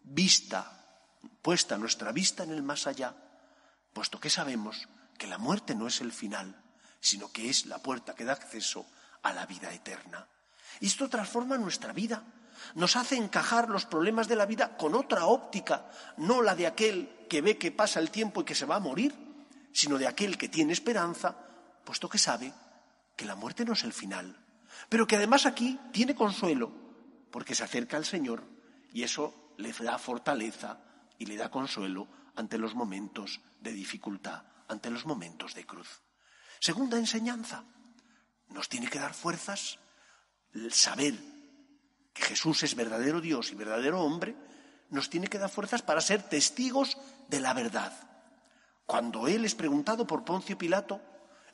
vista, 0.04 1.18
puesta 1.42 1.76
nuestra 1.76 2.12
vista 2.12 2.44
en 2.44 2.52
el 2.52 2.62
más 2.62 2.86
allá, 2.86 3.16
puesto 3.92 4.20
que 4.20 4.30
sabemos 4.30 4.88
que 5.18 5.26
la 5.26 5.38
muerte 5.38 5.74
no 5.74 5.86
es 5.86 6.00
el 6.00 6.12
final, 6.12 6.56
sino 7.00 7.30
que 7.32 7.50
es 7.50 7.66
la 7.66 7.78
puerta 7.78 8.14
que 8.14 8.24
da 8.24 8.32
acceso 8.32 8.86
a 9.22 9.32
la 9.32 9.46
vida 9.46 9.72
eterna. 9.72 10.26
Y 10.80 10.86
esto 10.86 11.08
transforma 11.08 11.58
nuestra 11.58 11.92
vida, 11.92 12.22
nos 12.74 12.96
hace 12.96 13.16
encajar 13.16 13.68
los 13.68 13.86
problemas 13.86 14.28
de 14.28 14.36
la 14.36 14.46
vida 14.46 14.76
con 14.76 14.94
otra 14.94 15.26
óptica, 15.26 15.90
no 16.16 16.42
la 16.42 16.54
de 16.54 16.66
aquel 16.66 17.26
que 17.28 17.40
ve 17.40 17.58
que 17.58 17.72
pasa 17.72 18.00
el 18.00 18.10
tiempo 18.10 18.40
y 18.40 18.44
que 18.44 18.54
se 18.54 18.66
va 18.66 18.76
a 18.76 18.80
morir, 18.80 19.14
sino 19.72 19.98
de 19.98 20.06
aquel 20.06 20.38
que 20.38 20.48
tiene 20.48 20.72
esperanza, 20.72 21.36
puesto 21.84 22.08
que 22.08 22.18
sabe 22.18 22.52
que 23.16 23.24
la 23.24 23.34
muerte 23.34 23.64
no 23.64 23.72
es 23.72 23.84
el 23.84 23.92
final, 23.92 24.36
pero 24.88 25.06
que 25.06 25.16
además 25.16 25.46
aquí 25.46 25.78
tiene 25.92 26.14
consuelo, 26.14 26.72
porque 27.30 27.54
se 27.54 27.64
acerca 27.64 27.96
al 27.96 28.04
Señor 28.04 28.44
y 28.92 29.02
eso 29.02 29.54
le 29.56 29.72
da 29.72 29.98
fortaleza 29.98 30.78
y 31.18 31.26
le 31.26 31.36
da 31.36 31.50
consuelo 31.50 32.06
ante 32.36 32.58
los 32.58 32.74
momentos 32.74 33.40
de 33.60 33.72
dificultad, 33.72 34.42
ante 34.68 34.90
los 34.90 35.06
momentos 35.06 35.54
de 35.54 35.66
cruz. 35.66 36.02
Segunda 36.60 36.98
enseñanza, 36.98 37.64
nos 38.48 38.68
tiene 38.68 38.88
que 38.88 38.98
dar 38.98 39.14
fuerzas 39.14 39.78
el 40.52 40.72
saber 40.72 41.14
que 42.12 42.22
Jesús 42.22 42.62
es 42.62 42.74
verdadero 42.74 43.20
Dios 43.20 43.50
y 43.52 43.54
verdadero 43.54 44.00
hombre, 44.00 44.36
nos 44.90 45.08
tiene 45.08 45.28
que 45.28 45.38
dar 45.38 45.50
fuerzas 45.50 45.82
para 45.82 46.00
ser 46.00 46.22
testigos 46.22 46.98
de 47.28 47.40
la 47.40 47.54
verdad. 47.54 47.92
Cuando 48.84 49.26
Él 49.26 49.44
es 49.44 49.54
preguntado 49.54 50.06
por 50.06 50.24
Poncio 50.24 50.58
Pilato, 50.58 51.00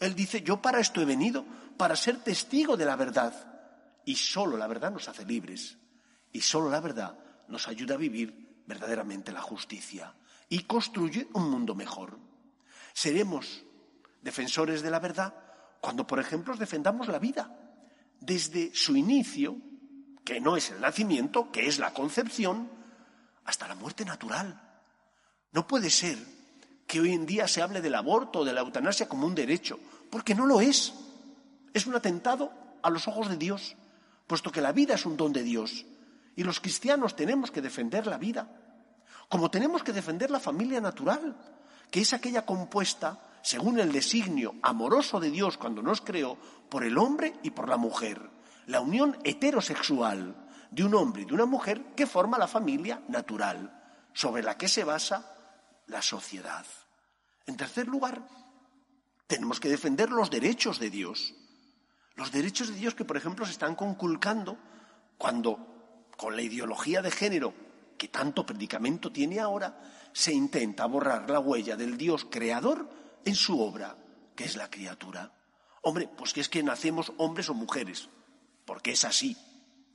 Él 0.01 0.15
dice, 0.15 0.43
yo 0.43 0.61
para 0.61 0.81
esto 0.81 1.01
he 1.01 1.05
venido, 1.05 1.45
para 1.77 1.95
ser 1.95 2.19
testigo 2.19 2.77
de 2.77 2.85
la 2.85 2.97
verdad. 2.97 3.33
Y 4.05 4.17
solo 4.17 4.57
la 4.57 4.67
verdad 4.67 4.91
nos 4.91 5.09
hace 5.09 5.25
libres. 5.25 5.77
Y 6.33 6.41
solo 6.41 6.69
la 6.69 6.81
verdad 6.81 7.17
nos 7.47 7.69
ayuda 7.69 7.95
a 7.95 7.99
vivir 7.99 8.65
verdaderamente 8.67 9.31
la 9.31 9.41
justicia 9.41 10.13
y 10.49 10.65
construye 10.65 11.29
un 11.35 11.51
mundo 11.51 11.75
mejor. 11.75 12.19
Seremos 12.93 13.65
defensores 14.23 14.83
de 14.83 14.91
la 14.91 14.99
verdad 14.99 15.35
cuando, 15.81 16.07
por 16.07 16.19
ejemplo, 16.19 16.57
defendamos 16.57 17.09
la 17.09 17.19
vida 17.19 17.55
desde 18.21 18.75
su 18.75 18.97
inicio, 18.97 19.57
que 20.25 20.41
no 20.41 20.57
es 20.57 20.71
el 20.71 20.81
nacimiento, 20.81 21.51
que 21.53 21.67
es 21.67 21.79
la 21.79 21.93
concepción, 21.93 22.71
hasta 23.45 23.69
la 23.69 23.75
muerte 23.75 24.05
natural. 24.05 24.61
No 25.53 25.67
puede 25.67 25.91
ser 25.91 26.19
que 26.87 27.01
hoy 27.01 27.13
en 27.13 27.27
día 27.27 27.49
se 27.49 27.63
hable 27.63 27.81
del 27.81 27.95
aborto 27.95 28.41
o 28.41 28.45
de 28.45 28.53
la 28.53 28.61
eutanasia 28.61 29.09
como 29.09 29.27
un 29.27 29.35
derecho, 29.35 29.79
porque 30.11 30.35
no 30.35 30.47
lo 30.47 30.61
es. 30.61 30.95
Es 31.73 31.87
un 31.87 31.95
atentado 31.95 32.53
a 32.83 32.91
los 32.91 33.07
ojos 33.09 33.29
de 33.29 33.37
Dios, 33.37 33.77
puesto 34.27 34.51
que 34.51 34.61
la 34.61 34.73
vida 34.73 34.95
es 34.95 35.07
un 35.07 35.17
don 35.17 35.33
de 35.33 35.43
Dios. 35.43 35.87
Y 36.35 36.45
los 36.45 36.61
cristianos 36.61 37.17
tenemos 37.17 37.51
que 37.51 37.63
defender 37.63 38.07
la 38.07 38.19
vida, 38.19 38.58
como 39.29 39.51
tenemos 39.51 39.83
que 39.83 39.93
defender 39.93 40.31
la 40.31 40.41
familia 40.41 40.81
natural, 40.81 41.37
que 41.91 42.01
es 42.01 42.13
aquella 42.13 42.47
compuesta, 42.47 43.19
según 43.43 43.79
el 43.79 43.93
designio 43.93 44.55
amoroso 44.63 45.21
de 45.21 45.31
Dios 45.31 45.59
cuando 45.59 45.83
nos 45.83 46.01
creó, 46.01 46.37
por 46.69 46.85
el 46.85 46.99
hombre 46.99 47.35
y 47.43 47.51
por 47.51 47.69
la 47.69 47.77
mujer. 47.77 48.21
La 48.67 48.81
unión 48.81 49.17
heterosexual 49.25 50.35
de 50.71 50.85
un 50.85 50.95
hombre 50.95 51.23
y 51.23 51.25
de 51.25 51.35
una 51.35 51.47
mujer 51.47 51.95
que 51.95 52.07
forma 52.07 52.39
la 52.39 52.49
familia 52.49 53.03
natural, 53.09 53.75
sobre 54.13 54.43
la 54.43 54.57
que 54.57 54.69
se 54.69 54.85
basa 54.85 55.35
la 55.87 56.03
sociedad. 56.03 56.67
En 57.47 57.57
tercer 57.57 57.87
lugar, 57.87 58.27
tenemos 59.27 59.61
que 59.61 59.69
defender 59.69 60.11
los 60.11 60.31
derechos 60.31 60.79
de 60.79 60.91
Dios. 60.91 61.35
Los 62.15 62.33
derechos 62.33 62.69
de 62.69 62.75
Dios 62.75 62.95
que, 62.95 63.05
por 63.05 63.17
ejemplo, 63.17 63.47
se 63.47 63.53
están 63.53 63.75
conculcando 63.75 64.59
cuando, 65.17 66.05
con 66.17 66.35
la 66.35 66.43
ideología 66.43 67.01
de 67.01 67.11
género 67.11 67.68
que 67.99 68.09
tanto 68.09 68.47
predicamento 68.47 69.13
tiene 69.13 69.41
ahora, 69.41 69.79
se 70.13 70.33
intenta 70.33 70.87
borrar 70.87 71.29
la 71.29 71.41
huella 71.41 71.77
del 71.77 71.99
Dios 71.99 72.27
creador 72.31 72.89
en 73.25 73.35
su 73.35 73.61
obra, 73.61 73.97
que 74.35 74.45
es 74.45 74.57
la 74.57 74.71
criatura. 74.71 75.33
Hombre, 75.83 76.09
pues 76.17 76.33
que 76.33 76.41
es 76.41 76.49
que 76.49 76.63
nacemos 76.63 77.13
hombres 77.19 77.51
o 77.51 77.55
mujeres, 77.55 78.09
porque 78.65 78.93
es 78.93 79.05
así, 79.05 79.37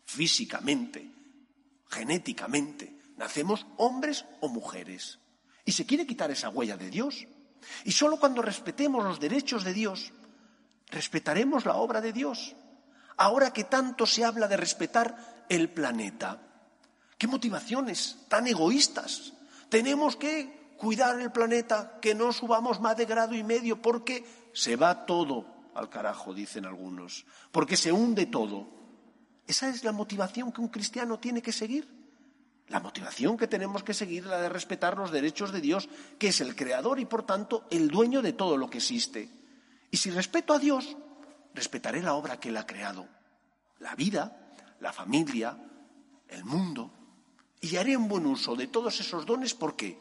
físicamente, 0.06 1.10
genéticamente, 1.90 2.98
nacemos 3.18 3.66
hombres 3.78 4.26
o 4.42 4.50
mujeres. 4.50 5.20
Y 5.66 5.72
se 5.72 5.86
quiere 5.86 6.06
quitar 6.06 6.30
esa 6.32 6.50
huella 6.50 6.78
de 6.78 6.90
Dios. 6.90 7.26
Y 7.86 7.92
solo 7.92 8.18
cuando 8.18 8.42
respetemos 8.42 9.04
los 9.04 9.20
derechos 9.20 9.64
de 9.64 9.74
Dios, 9.74 10.12
respetaremos 10.90 11.66
la 11.66 11.76
obra 11.76 12.02
de 12.02 12.12
Dios. 12.12 12.56
Ahora 13.18 13.54
que 13.54 13.64
tanto 13.64 14.06
se 14.06 14.26
habla 14.26 14.48
de 14.48 14.58
respetar 14.58 15.46
el 15.50 15.70
planeta, 15.70 16.53
¿qué 17.18 17.28
motivaciones 17.28 18.18
tan 18.28 18.48
egoístas? 18.48 19.34
Tenemos 19.70 20.16
que 20.16 20.74
cuidar 20.78 21.20
el 21.20 21.32
planeta, 21.32 22.00
que 22.02 22.14
no 22.14 22.34
subamos 22.34 22.80
más 22.80 22.98
de 22.98 23.06
grado 23.06 23.36
y 23.36 23.44
medio, 23.44 23.82
porque 23.82 24.26
se 24.54 24.76
va 24.76 25.06
todo 25.06 25.46
al 25.76 25.90
carajo, 25.90 26.34
dicen 26.34 26.66
algunos, 26.66 27.26
porque 27.52 27.78
se 27.78 27.92
hunde 27.92 28.26
todo. 28.26 28.68
¿Esa 29.48 29.70
es 29.70 29.84
la 29.84 29.92
motivación 29.92 30.52
que 30.52 30.62
un 30.62 30.68
cristiano 30.68 31.20
tiene 31.20 31.42
que 31.42 31.52
seguir? 31.52 31.88
La 32.68 32.80
motivación 32.80 33.38
que 33.38 33.48
tenemos 33.48 33.84
que 33.84 33.94
seguir 33.94 34.24
es 34.24 34.30
la 34.30 34.42
de 34.42 34.50
respetar 34.50 34.98
los 34.98 35.12
derechos 35.12 35.52
de 35.52 35.62
Dios, 35.62 35.90
que 36.18 36.30
es 36.30 36.42
el 36.42 36.56
creador 36.56 37.00
y 37.00 37.06
por 37.06 37.26
tanto 37.26 37.66
el 37.70 37.90
dueño 37.90 38.22
de 38.22 38.34
todo 38.34 38.58
lo 38.58 38.70
que 38.70 38.78
existe. 38.78 39.30
Y 39.92 39.98
si 39.98 40.12
respeto 40.12 40.54
a 40.54 40.60
Dios, 40.60 40.98
respetaré 41.54 42.02
la 42.02 42.14
obra 42.14 42.40
que 42.40 42.50
Él 42.50 42.58
ha 42.58 42.66
creado, 42.66 43.08
la 43.80 43.96
vida, 43.96 44.52
la 44.80 44.94
familia, 44.94 45.58
el 46.28 46.44
mundo, 46.46 46.92
y 47.64 47.78
haré 47.78 47.96
un 47.96 48.10
buen 48.10 48.26
uso 48.26 48.58
de 48.58 48.68
todos 48.68 49.00
esos 49.00 49.26
dones. 49.26 49.54
¿Por 49.54 49.78
qué? 49.78 49.98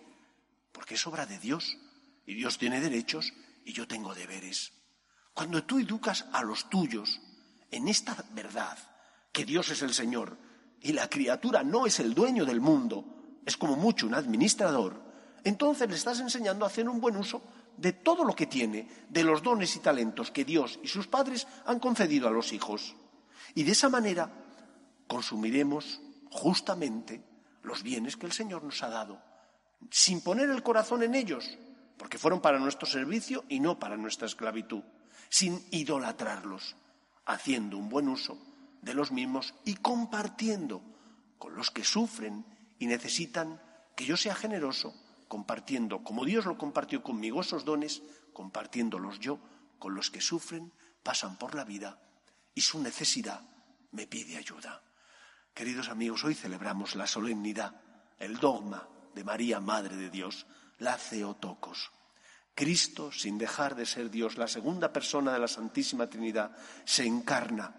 Porque 0.72 0.96
es 0.96 1.06
obra 1.06 1.26
de 1.26 1.38
Dios, 1.38 1.78
y 2.26 2.34
Dios 2.34 2.58
tiene 2.58 2.80
derechos 2.80 3.32
y 3.64 3.72
yo 3.72 3.86
tengo 3.86 4.16
deberes. 4.16 4.72
Cuando 5.32 5.62
tú 5.62 5.78
educas 5.78 6.26
a 6.32 6.42
los 6.42 6.68
tuyos 6.68 7.20
en 7.70 7.86
esta 7.86 8.16
verdad, 8.32 8.76
que 9.30 9.44
Dios 9.44 9.70
es 9.70 9.80
el 9.82 9.94
Señor, 9.94 10.36
y 10.80 10.92
la 10.92 11.08
criatura 11.08 11.62
no 11.62 11.86
es 11.86 12.00
el 12.00 12.14
dueño 12.14 12.44
del 12.44 12.60
mundo, 12.60 13.38
es 13.46 13.56
como 13.56 13.76
mucho 13.76 14.08
un 14.08 14.14
administrador, 14.14 15.00
entonces 15.44 15.88
le 15.88 15.94
estás 15.94 16.18
enseñando 16.18 16.64
a 16.64 16.68
hacer 16.68 16.88
un 16.88 17.00
buen 17.00 17.16
uso 17.16 17.42
de 17.76 17.92
todo 17.92 18.24
lo 18.24 18.34
que 18.34 18.46
tiene, 18.48 18.88
de 19.08 19.22
los 19.22 19.40
dones 19.40 19.76
y 19.76 19.78
talentos 19.78 20.32
que 20.32 20.44
Dios 20.44 20.80
y 20.82 20.88
sus 20.88 21.06
padres 21.06 21.46
han 21.64 21.78
concedido 21.78 22.26
a 22.26 22.32
los 22.32 22.52
hijos. 22.52 22.96
Y 23.54 23.62
de 23.62 23.70
esa 23.70 23.88
manera 23.88 24.32
consumiremos 25.06 26.00
justamente 26.28 27.30
los 27.62 27.82
bienes 27.82 28.16
que 28.16 28.26
el 28.26 28.32
Señor 28.32 28.62
nos 28.62 28.82
ha 28.82 28.88
dado, 28.88 29.22
sin 29.90 30.20
poner 30.20 30.50
el 30.50 30.62
corazón 30.62 31.02
en 31.02 31.14
ellos, 31.14 31.58
porque 31.96 32.18
fueron 32.18 32.40
para 32.40 32.58
nuestro 32.58 32.86
servicio 32.86 33.44
y 33.48 33.60
no 33.60 33.78
para 33.78 33.96
nuestra 33.96 34.26
esclavitud, 34.26 34.82
sin 35.28 35.64
idolatrarlos, 35.70 36.76
haciendo 37.26 37.78
un 37.78 37.88
buen 37.88 38.08
uso 38.08 38.38
de 38.82 38.94
los 38.94 39.12
mismos 39.12 39.54
y 39.64 39.74
compartiendo 39.76 40.82
con 41.38 41.54
los 41.54 41.70
que 41.70 41.84
sufren 41.84 42.44
y 42.78 42.86
necesitan 42.86 43.60
que 43.96 44.04
yo 44.04 44.16
sea 44.16 44.34
generoso, 44.34 44.94
compartiendo, 45.28 46.02
como 46.02 46.24
Dios 46.24 46.44
lo 46.44 46.58
compartió 46.58 47.02
conmigo, 47.02 47.40
esos 47.40 47.64
dones, 47.64 48.02
compartiéndolos 48.32 49.20
yo 49.20 49.38
con 49.78 49.94
los 49.94 50.10
que 50.10 50.20
sufren, 50.20 50.72
pasan 51.02 51.38
por 51.38 51.54
la 51.54 51.64
vida 51.64 51.98
y 52.54 52.60
su 52.60 52.80
necesidad 52.80 53.40
me 53.92 54.06
pide 54.06 54.36
ayuda. 54.36 54.82
Queridos 55.54 55.90
amigos, 55.90 56.24
hoy 56.24 56.34
celebramos 56.34 56.96
la 56.96 57.06
solemnidad, 57.06 57.74
el 58.18 58.38
dogma 58.38 58.88
de 59.14 59.22
María, 59.22 59.60
Madre 59.60 59.96
de 59.96 60.08
Dios, 60.08 60.46
la 60.78 60.96
Theotokos. 60.96 61.90
Cristo, 62.54 63.12
sin 63.12 63.36
dejar 63.36 63.74
de 63.74 63.84
ser 63.84 64.10
Dios, 64.10 64.38
la 64.38 64.48
segunda 64.48 64.94
persona 64.94 65.30
de 65.30 65.38
la 65.38 65.48
Santísima 65.48 66.06
Trinidad, 66.06 66.56
se 66.86 67.04
encarna 67.04 67.74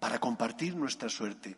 para 0.00 0.18
compartir 0.18 0.74
nuestra 0.74 1.08
suerte 1.08 1.56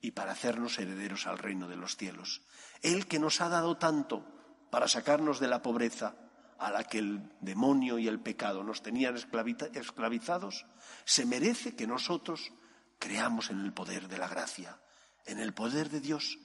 y 0.00 0.12
para 0.12 0.32
hacernos 0.32 0.78
herederos 0.78 1.26
al 1.26 1.38
reino 1.38 1.66
de 1.66 1.76
los 1.76 1.96
cielos. 1.96 2.42
Él 2.80 3.08
que 3.08 3.18
nos 3.18 3.40
ha 3.40 3.48
dado 3.48 3.76
tanto 3.76 4.24
para 4.70 4.86
sacarnos 4.86 5.40
de 5.40 5.48
la 5.48 5.62
pobreza 5.62 6.14
a 6.60 6.70
la 6.70 6.84
que 6.84 6.98
el 6.98 7.32
demonio 7.40 7.98
y 7.98 8.06
el 8.06 8.20
pecado 8.20 8.62
nos 8.62 8.82
tenían 8.82 9.16
esclavizados, 9.16 10.64
se 11.04 11.26
merece 11.26 11.74
que 11.74 11.88
nosotros 11.88 12.52
creamos 12.98 13.50
en 13.50 13.60
el 13.64 13.72
poder 13.72 14.08
de 14.08 14.18
la 14.18 14.28
gracia, 14.28 14.78
en 15.24 15.38
el 15.38 15.52
poder 15.52 15.90
de 15.90 16.00
Dios 16.00 16.38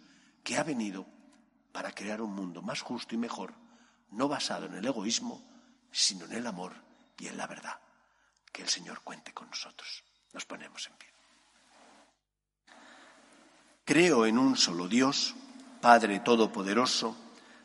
que 0.43 0.57
ha 0.57 0.63
venido 0.63 1.05
para 1.71 1.91
crear 1.91 2.21
un 2.21 2.33
mundo 2.33 2.61
más 2.61 2.81
justo 2.81 3.15
y 3.15 3.17
mejor, 3.17 3.53
no 4.11 4.27
basado 4.27 4.65
en 4.65 4.75
el 4.75 4.85
egoísmo, 4.85 5.43
sino 5.91 6.25
en 6.25 6.33
el 6.33 6.47
amor 6.47 6.73
y 7.17 7.27
en 7.27 7.37
la 7.37 7.47
verdad. 7.47 7.79
Que 8.51 8.63
el 8.63 8.69
Señor 8.69 9.01
cuente 9.01 9.33
con 9.33 9.49
nosotros. 9.49 10.03
Nos 10.33 10.45
ponemos 10.45 10.85
en 10.87 10.93
pie. 10.97 11.09
Creo 13.85 14.25
en 14.25 14.37
un 14.37 14.57
solo 14.57 14.87
Dios, 14.87 15.35
Padre 15.81 16.19
Todopoderoso, 16.19 17.15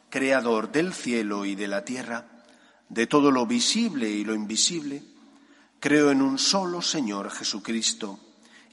Creador 0.08 0.70
del 0.70 0.94
cielo 0.94 1.44
y 1.44 1.54
de 1.54 1.68
la 1.68 1.84
tierra, 1.84 2.26
de 2.88 3.06
todo 3.06 3.30
lo 3.30 3.46
visible 3.46 4.08
y 4.08 4.24
lo 4.24 4.34
invisible. 4.34 5.02
Creo 5.80 6.10
en 6.10 6.22
un 6.22 6.38
solo 6.38 6.80
Señor 6.80 7.30
Jesucristo, 7.30 8.18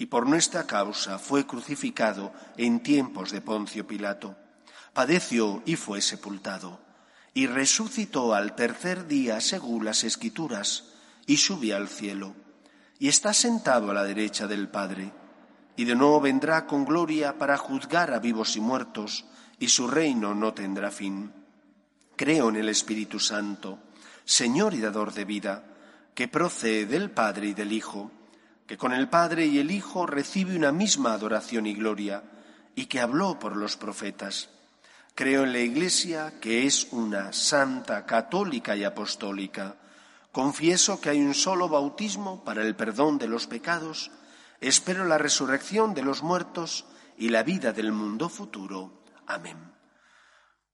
Y 0.00 0.06
por 0.06 0.26
nuestra 0.26 0.66
causa 0.66 1.18
fue 1.18 1.46
crucificado 1.46 2.32
en 2.56 2.82
tiempos 2.82 3.32
de 3.32 3.42
Poncio 3.42 3.86
Pilato. 3.86 4.34
Padeció 4.94 5.62
y 5.66 5.76
fue 5.76 6.00
sepultado. 6.00 6.80
Y 7.34 7.46
resucitó 7.46 8.32
al 8.32 8.54
tercer 8.54 9.06
día 9.06 9.42
según 9.42 9.84
las 9.84 10.02
Escrituras 10.02 10.84
y 11.26 11.36
subió 11.36 11.76
al 11.76 11.88
cielo. 11.88 12.34
Y 12.98 13.08
está 13.08 13.34
sentado 13.34 13.90
a 13.90 13.94
la 13.94 14.04
derecha 14.04 14.46
del 14.46 14.70
Padre 14.70 15.12
y 15.76 15.84
de 15.84 15.94
nuevo 15.94 16.20
vendrá 16.20 16.66
con 16.66 16.86
gloria 16.86 17.36
para 17.36 17.58
juzgar 17.58 18.12
a 18.12 18.18
vivos 18.18 18.56
y 18.56 18.60
muertos, 18.60 19.24
y 19.58 19.68
su 19.68 19.88
reino 19.88 20.34
no 20.34 20.52
tendrá 20.54 20.90
fin. 20.90 21.32
Creo 22.16 22.48
en 22.48 22.56
el 22.56 22.68
Espíritu 22.68 23.18
Santo, 23.18 23.78
Señor 24.24 24.74
y 24.74 24.80
dador 24.80 25.12
de 25.12 25.24
vida, 25.24 25.64
que 26.14 26.28
procede 26.28 26.86
del 26.86 27.10
Padre 27.10 27.48
y 27.48 27.54
del 27.54 27.72
Hijo, 27.72 28.10
que 28.70 28.78
con 28.78 28.92
el 28.92 29.08
Padre 29.08 29.46
y 29.46 29.58
el 29.58 29.72
Hijo 29.72 30.06
recibe 30.06 30.54
una 30.54 30.70
misma 30.70 31.12
adoración 31.12 31.66
y 31.66 31.74
gloria, 31.74 32.22
y 32.76 32.86
que 32.86 33.00
habló 33.00 33.36
por 33.36 33.56
los 33.56 33.76
profetas. 33.76 34.48
Creo 35.16 35.42
en 35.42 35.52
la 35.52 35.58
Iglesia, 35.58 36.38
que 36.40 36.68
es 36.68 36.86
una 36.92 37.32
santa, 37.32 38.06
católica 38.06 38.76
y 38.76 38.84
apostólica. 38.84 39.74
Confieso 40.30 41.00
que 41.00 41.10
hay 41.10 41.20
un 41.20 41.34
solo 41.34 41.68
bautismo 41.68 42.44
para 42.44 42.62
el 42.62 42.76
perdón 42.76 43.18
de 43.18 43.26
los 43.26 43.48
pecados. 43.48 44.12
Espero 44.60 45.04
la 45.04 45.18
resurrección 45.18 45.92
de 45.92 46.04
los 46.04 46.22
muertos 46.22 46.86
y 47.18 47.30
la 47.30 47.42
vida 47.42 47.72
del 47.72 47.90
mundo 47.90 48.28
futuro. 48.28 49.02
Amén. 49.26 49.58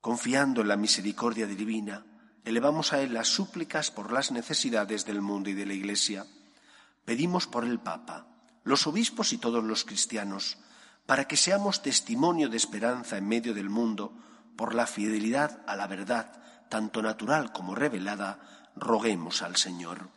Confiando 0.03 0.61
en 0.61 0.69
la 0.69 0.77
misericordia 0.77 1.47
divina, 1.47 2.05
elevamos 2.45 2.93
a 2.93 3.01
Él 3.01 3.15
las 3.15 3.29
súplicas 3.29 3.91
por 3.91 4.13
las 4.13 4.33
necesidades 4.33 5.07
del 5.07 5.23
mundo 5.23 5.49
y 5.49 5.55
de 5.55 5.65
la 5.65 5.73
Iglesia. 5.73 6.27
Pedimos 7.07 7.47
por 7.47 7.65
el 7.65 7.79
Papa, 7.79 8.27
los 8.65 8.87
obispos 8.87 9.33
y 9.33 9.39
todos 9.39 9.65
los 9.65 9.85
cristianos, 9.85 10.59
para 11.07 11.29
que 11.29 11.37
seamos 11.37 11.81
testimonio 11.81 12.49
de 12.49 12.57
esperanza 12.57 13.17
en 13.17 13.29
medio 13.29 13.55
del 13.55 13.71
mundo 13.71 14.13
por 14.57 14.75
la 14.75 14.87
fidelidad 14.87 15.63
a 15.67 15.77
la 15.77 15.87
verdad, 15.87 16.43
tanto 16.69 17.01
natural 17.03 17.53
como 17.53 17.77
revelada, 17.77 18.41
roguemos 18.75 19.43
al 19.43 19.57
Señor. 19.57 20.09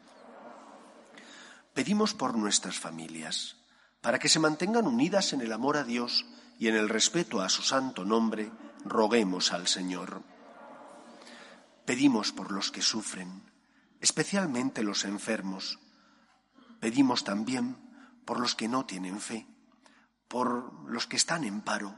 Pedimos 1.75 2.15
por 2.15 2.35
nuestras 2.35 2.79
familias, 2.79 3.57
para 4.01 4.17
que 4.17 4.27
se 4.27 4.39
mantengan 4.39 4.87
unidas 4.87 5.31
en 5.33 5.41
el 5.41 5.53
amor 5.53 5.77
a 5.77 5.83
Dios 5.83 6.25
y 6.57 6.69
en 6.69 6.75
el 6.75 6.89
respeto 6.89 7.41
a 7.41 7.49
su 7.49 7.61
santo 7.61 8.03
nombre, 8.03 8.51
roguemos 8.83 9.53
al 9.53 9.67
Señor. 9.67 10.23
Pedimos 11.85 12.31
por 12.31 12.51
los 12.51 12.71
que 12.71 12.81
sufren, 12.81 13.43
especialmente 14.01 14.81
los 14.81 15.05
enfermos. 15.05 15.79
Pedimos 16.79 17.23
también 17.23 17.77
por 18.25 18.39
los 18.39 18.55
que 18.55 18.67
no 18.67 18.85
tienen 18.85 19.19
fe, 19.19 19.47
por 20.27 20.89
los 20.89 21.07
que 21.07 21.17
están 21.17 21.43
en 21.43 21.61
paro, 21.61 21.95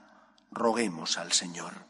roguemos 0.52 1.18
al 1.18 1.32
Señor. 1.34 1.86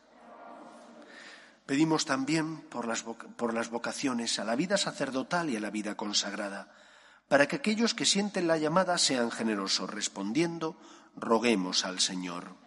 Pedimos 1.65 2.05
también 2.05 2.61
por 2.61 2.87
las, 2.87 3.03
por 3.03 3.53
las 3.53 3.69
vocaciones 3.69 4.39
a 4.39 4.43
la 4.43 4.55
vida 4.55 4.77
sacerdotal 4.77 5.49
y 5.49 5.55
a 5.55 5.59
la 5.59 5.69
vida 5.69 5.95
consagrada, 5.95 6.75
para 7.27 7.47
que 7.47 7.57
aquellos 7.57 7.93
que 7.93 8.05
sienten 8.05 8.47
la 8.47 8.57
llamada 8.57 8.97
sean 8.97 9.31
generosos 9.31 9.89
respondiendo, 9.89 10.77
roguemos 11.15 11.85
al 11.85 11.99
Señor. 11.99 12.57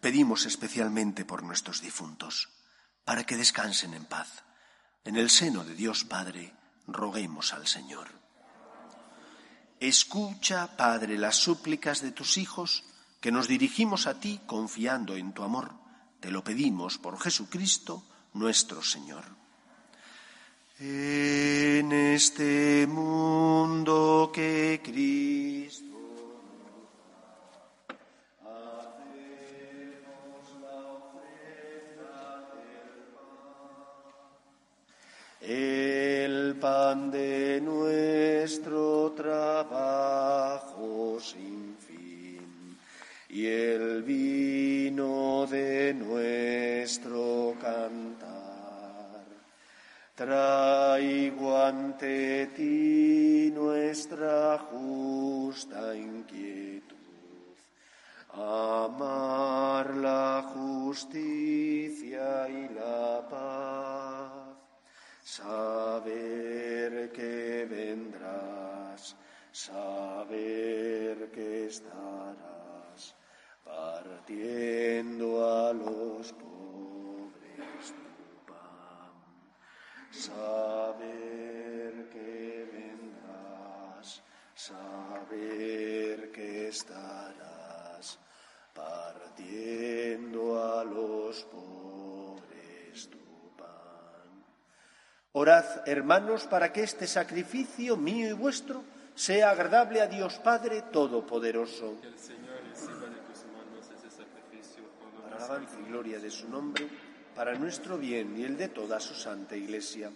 Pedimos 0.00 0.46
especialmente 0.46 1.24
por 1.24 1.42
nuestros 1.42 1.80
difuntos, 1.80 2.50
para 3.04 3.24
que 3.24 3.36
descansen 3.36 3.94
en 3.94 4.04
paz. 4.04 4.44
En 5.02 5.16
el 5.16 5.28
seno 5.30 5.64
de 5.64 5.74
Dios 5.74 6.04
Padre, 6.04 6.54
roguemos 6.86 7.52
al 7.52 7.66
Señor. 7.66 8.23
Escucha, 9.80 10.76
Padre, 10.76 11.18
las 11.18 11.36
súplicas 11.36 12.00
de 12.00 12.12
tus 12.12 12.38
hijos, 12.38 12.84
que 13.20 13.32
nos 13.32 13.48
dirigimos 13.48 14.06
a 14.06 14.20
ti 14.20 14.40
confiando 14.46 15.16
en 15.16 15.32
tu 15.32 15.42
amor 15.42 15.84
te 16.24 16.30
lo 16.30 16.42
pedimos 16.42 16.96
por 16.96 17.20
Jesucristo 17.20 18.02
nuestro 18.32 18.82
Señor. 18.82 19.24
En 20.80 21.92
este 21.92 22.86
mundo 22.86 24.30
que 24.32 24.80
Cristo 24.82 25.84
el 35.42 36.56
pan 36.58 37.10
de 37.10 37.60
nuestro 37.62 38.93
trabajo 39.14 41.18
sin 41.20 41.76
fin 41.78 42.76
y 43.28 43.46
el 43.46 44.02
vino 44.02 45.46
de 45.46 45.94
nuestro 45.94 47.54
cantar. 47.60 48.34
Traigo 50.14 51.58
ante 51.58 52.46
ti 52.56 53.50
nuestra 53.52 54.58
justa 54.70 55.96
inquietud, 55.96 56.94
amar 58.32 59.96
la 59.96 60.44
justicia 60.54 61.23
Orad, 95.36 95.88
hermanos, 95.88 96.46
para 96.46 96.72
que 96.72 96.84
este 96.84 97.08
sacrificio 97.08 97.96
mío 97.96 98.30
y 98.30 98.32
vuestro 98.34 98.84
sea 99.16 99.50
agradable 99.50 100.00
a 100.00 100.06
Dios 100.06 100.38
Padre 100.38 100.82
Todopoderoso. 100.92 102.00
Que 102.00 102.06
el 102.06 102.18
Señor 102.20 102.62
reciba 102.70 103.08
de 103.10 103.18
tus 103.26 103.42
manos 103.50 103.84
ese 103.98 104.14
sacrificio, 104.14 104.84
para 105.24 105.36
alabanza 105.36 105.76
y 105.80 105.88
gloria 105.88 106.20
de 106.20 106.30
su 106.30 106.48
nombre, 106.48 106.86
para 107.34 107.52
nuestro 107.54 107.98
bien 107.98 108.38
y 108.38 108.44
el 108.44 108.56
de 108.56 108.68
toda 108.68 109.00
su 109.00 109.14
santa 109.14 109.56
Iglesia. 109.56 110.12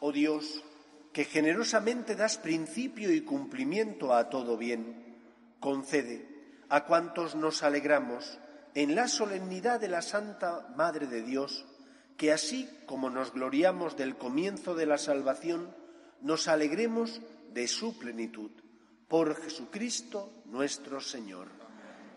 Oh 0.00 0.12
Dios, 0.12 0.64
que 1.12 1.26
generosamente 1.26 2.16
das 2.16 2.38
principio 2.38 3.12
y 3.12 3.20
cumplimiento 3.20 4.14
a 4.14 4.30
todo 4.30 4.56
bien, 4.56 5.14
concede 5.60 6.26
a 6.70 6.86
cuantos 6.86 7.34
nos 7.34 7.62
alegramos 7.62 8.38
en 8.74 8.94
la 8.94 9.08
solemnidad 9.08 9.78
de 9.78 9.88
la 9.88 10.00
Santa 10.00 10.72
Madre 10.74 11.06
de 11.06 11.20
Dios, 11.20 11.66
que 12.18 12.32
así 12.32 12.68
como 12.84 13.08
nos 13.08 13.32
gloriamos 13.32 13.96
del 13.96 14.16
comienzo 14.16 14.74
de 14.74 14.86
la 14.86 14.98
salvación, 14.98 15.74
nos 16.20 16.48
alegremos 16.48 17.22
de 17.54 17.68
su 17.68 17.96
plenitud. 17.96 18.50
Por 19.06 19.36
Jesucristo 19.36 20.30
nuestro 20.46 21.00
Señor. 21.00 21.46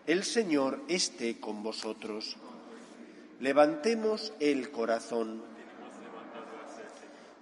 El 0.04 0.24
Señor 0.24 0.82
esté 0.88 1.38
con 1.38 1.62
vosotros. 1.62 2.36
Levantemos 3.38 4.34
el 4.40 4.72
corazón. 4.72 5.44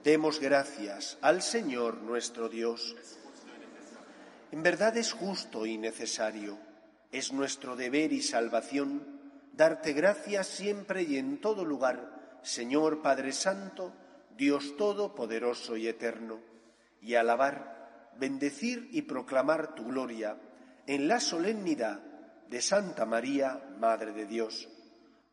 Demos 0.04 0.38
gracias 0.38 1.16
al 1.22 1.40
Señor 1.40 2.02
nuestro 2.02 2.50
Dios. 2.50 2.94
En 4.52 4.62
verdad 4.62 4.96
es 4.98 5.12
justo 5.12 5.64
y 5.64 5.78
necesario, 5.78 6.58
es 7.10 7.32
nuestro 7.32 7.74
deber 7.74 8.12
y 8.12 8.20
salvación 8.20 9.20
darte 9.54 9.92
gracias 9.94 10.46
siempre 10.46 11.02
y 11.02 11.16
en 11.16 11.40
todo 11.40 11.64
lugar, 11.64 12.19
Señor 12.42 13.02
Padre 13.02 13.32
Santo, 13.32 13.92
Dios 14.36 14.76
Todopoderoso 14.76 15.76
y 15.76 15.88
Eterno, 15.88 16.40
y 17.02 17.14
alabar, 17.14 18.12
bendecir 18.18 18.88
y 18.92 19.02
proclamar 19.02 19.74
tu 19.74 19.84
gloria 19.84 20.36
en 20.86 21.08
la 21.08 21.20
solemnidad 21.20 22.00
de 22.48 22.60
Santa 22.60 23.06
María, 23.06 23.62
Madre 23.78 24.12
de 24.12 24.26
Dios, 24.26 24.68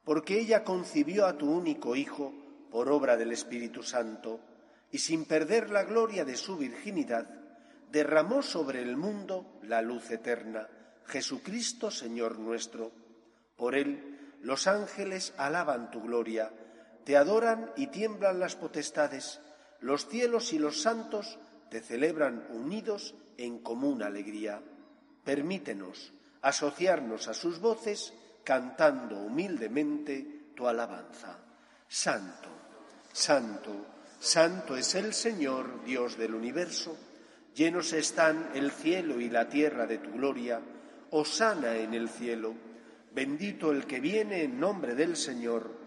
porque 0.03 0.39
ella 0.39 0.63
concibió 0.63 1.25
a 1.25 1.37
tu 1.37 1.51
único 1.51 1.95
Hijo 1.95 2.33
por 2.69 2.89
obra 2.89 3.17
del 3.17 3.31
Espíritu 3.31 3.83
Santo, 3.83 4.39
y 4.91 4.99
sin 4.99 5.25
perder 5.25 5.69
la 5.69 5.83
gloria 5.83 6.23
de 6.23 6.35
su 6.35 6.57
virginidad, 6.57 7.27
derramó 7.91 8.41
sobre 8.41 8.81
el 8.81 8.97
mundo 8.97 9.59
la 9.63 9.81
luz 9.81 10.11
eterna, 10.11 10.67
Jesucristo 11.05 11.89
Señor 11.91 12.37
nuestro. 12.39 12.91
Por 13.55 13.75
él 13.75 14.35
los 14.41 14.67
ángeles 14.67 15.33
alaban 15.37 15.89
tu 15.89 16.01
gloria, 16.01 16.51
te 17.07 17.15
adoran 17.15 17.71
y 17.77 17.87
tiemblan 17.87 18.37
las 18.37 18.57
potestades, 18.57 19.39
los 19.79 20.09
cielos 20.09 20.51
y 20.51 20.59
los 20.59 20.81
santos 20.81 21.39
te 21.71 21.79
celebran 21.79 22.45
unidos 22.49 23.15
en 23.37 23.59
común 23.59 24.03
alegría. 24.03 24.61
Permítenos 25.23 26.11
asociarnos 26.41 27.29
a 27.29 27.33
sus 27.33 27.61
voces 27.61 28.13
cantando 28.43 29.19
humildemente 29.19 30.51
tu 30.53 30.67
alabanza. 30.67 31.39
Santo, 31.87 32.49
santo, 33.13 33.85
santo 34.19 34.75
es 34.75 34.93
el 34.95 35.13
Señor, 35.13 35.85
Dios 35.85 36.17
del 36.17 36.35
universo. 36.35 36.97
Llenos 37.55 37.93
están 37.93 38.49
el 38.53 38.69
cielo 38.69 39.21
y 39.21 39.29
la 39.29 39.47
tierra 39.47 39.87
de 39.87 39.99
tu 39.99 40.11
gloria. 40.11 40.59
Osana 41.11 41.77
en 41.77 41.93
el 41.93 42.09
cielo. 42.09 42.53
Bendito 43.13 43.71
el 43.71 43.87
que 43.87 44.01
viene 44.01 44.43
en 44.43 44.59
nombre 44.59 44.93
del 44.93 45.15
Señor. 45.15 45.86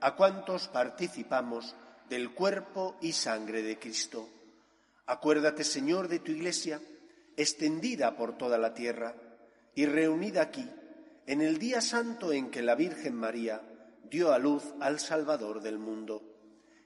a 0.00 0.16
cuantos 0.16 0.68
participamos 0.68 1.74
del 2.08 2.32
cuerpo 2.32 2.96
y 3.00 3.12
sangre 3.12 3.62
de 3.62 3.78
Cristo. 3.78 4.28
Acuérdate, 5.06 5.64
Señor, 5.64 6.08
de 6.08 6.18
tu 6.18 6.32
Iglesia, 6.32 6.80
extendida 7.36 8.16
por 8.16 8.36
toda 8.36 8.58
la 8.58 8.74
tierra 8.74 9.14
y 9.74 9.86
reunida 9.86 10.42
aquí, 10.42 10.68
en 11.26 11.40
el 11.42 11.58
día 11.58 11.80
santo 11.80 12.32
en 12.32 12.50
que 12.50 12.62
la 12.62 12.74
Virgen 12.74 13.14
María 13.14 13.60
dio 14.10 14.32
a 14.32 14.38
luz 14.38 14.64
al 14.80 14.98
Salvador 14.98 15.60
del 15.60 15.78
mundo, 15.78 16.22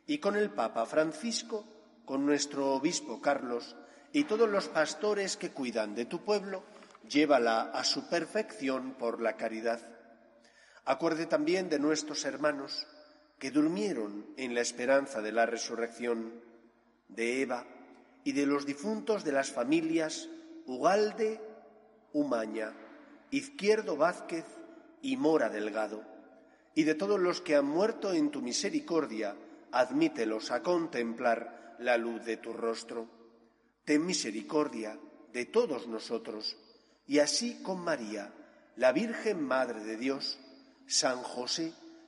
y 0.07 0.19
con 0.19 0.37
el 0.37 0.51
Papa 0.51 0.85
Francisco, 0.85 1.65
con 2.05 2.27
nuestro 2.27 2.75
obispo 2.75 3.21
Carlos 3.21 3.77
y 4.13 4.25
todos 4.25 4.49
los 4.49 4.69
pastores 4.69 5.37
que 5.37 5.51
cuidan 5.51 5.95
de 5.95 6.05
tu 6.05 6.23
pueblo, 6.23 6.63
llévala 7.09 7.63
a 7.73 7.83
su 7.85 8.09
perfección 8.09 8.95
por 8.99 9.21
la 9.21 9.37
caridad. 9.37 9.81
Acuerde 10.85 11.27
también 11.27 11.71
de 11.71 11.79
nuestros 11.79 12.25
hermanos 12.25 12.87
que 13.39 13.51
durmieron 13.51 14.27
en 14.37 14.55
la 14.55 14.61
esperanza 14.61 15.21
de 15.21 15.33
la 15.33 15.47
resurrección, 15.47 16.33
de 17.09 17.43
Eva 17.43 17.67
y 18.25 18.33
de 18.33 18.47
los 18.47 18.67
difuntos 18.67 19.25
de 19.25 19.33
las 19.33 19.51
familias 19.51 20.29
Ugalde, 20.67 21.41
Umaña, 22.13 22.73
Izquierdo 23.31 23.97
Vázquez 23.97 24.45
y 25.03 25.17
Mora 25.17 25.51
Delgado, 25.51 26.03
y 26.75 26.85
de 26.85 26.95
todos 26.95 27.21
los 27.21 27.41
que 27.41 27.57
han 27.57 27.67
muerto 27.67 28.13
en 28.13 28.31
tu 28.31 28.41
misericordia, 28.41 29.37
admítelos 29.73 30.51
a 30.51 30.63
contemplar 30.63 31.77
la 31.79 31.97
luz 31.99 32.25
de 32.25 32.37
tu 32.37 32.53
rostro. 32.53 33.09
Ten 33.85 34.07
misericordia 34.07 34.99
de 35.33 35.45
todos 35.45 35.87
nosotros, 35.87 36.57
y 37.07 37.19
así 37.19 37.63
con 37.63 37.81
María, 37.81 38.33
la 38.77 38.93
Virgen 38.93 39.43
Madre 39.43 39.85
de 39.85 39.97
Dios, 39.97 40.39
San 40.87 41.19
José, 41.19 41.75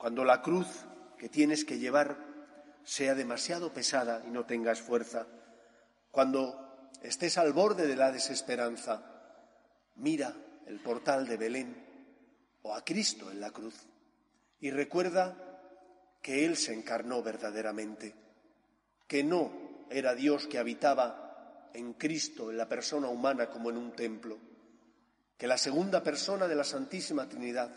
cuando 0.00 0.24
la 0.24 0.40
cruz 0.40 0.66
que 1.18 1.28
tienes 1.28 1.66
que 1.66 1.78
llevar 1.78 2.16
sea 2.84 3.14
demasiado 3.14 3.70
pesada 3.74 4.22
y 4.26 4.30
no 4.30 4.46
tengas 4.46 4.80
fuerza, 4.80 5.26
cuando 6.10 6.88
estés 7.02 7.36
al 7.36 7.52
borde 7.52 7.86
de 7.86 7.96
la 7.96 8.10
desesperanza, 8.10 9.02
mira 9.96 10.34
el 10.66 10.80
portal 10.80 11.28
de 11.28 11.36
Belén 11.36 11.76
o 12.62 12.74
a 12.74 12.82
Cristo 12.82 13.30
en 13.30 13.42
la 13.42 13.50
cruz 13.50 13.74
y 14.58 14.70
recuerda 14.70 15.36
que 16.22 16.46
Él 16.46 16.56
se 16.56 16.72
encarnó 16.72 17.22
verdaderamente, 17.22 18.14
que 19.06 19.22
no 19.22 19.52
era 19.90 20.14
Dios 20.14 20.46
que 20.46 20.58
habitaba 20.58 21.68
en 21.74 21.92
Cristo, 21.92 22.50
en 22.50 22.56
la 22.56 22.70
persona 22.70 23.08
humana 23.08 23.50
como 23.50 23.68
en 23.68 23.76
un 23.76 23.92
templo, 23.92 24.38
que 25.36 25.46
la 25.46 25.58
segunda 25.58 26.02
persona 26.02 26.48
de 26.48 26.54
la 26.54 26.64
Santísima 26.64 27.28
Trinidad, 27.28 27.70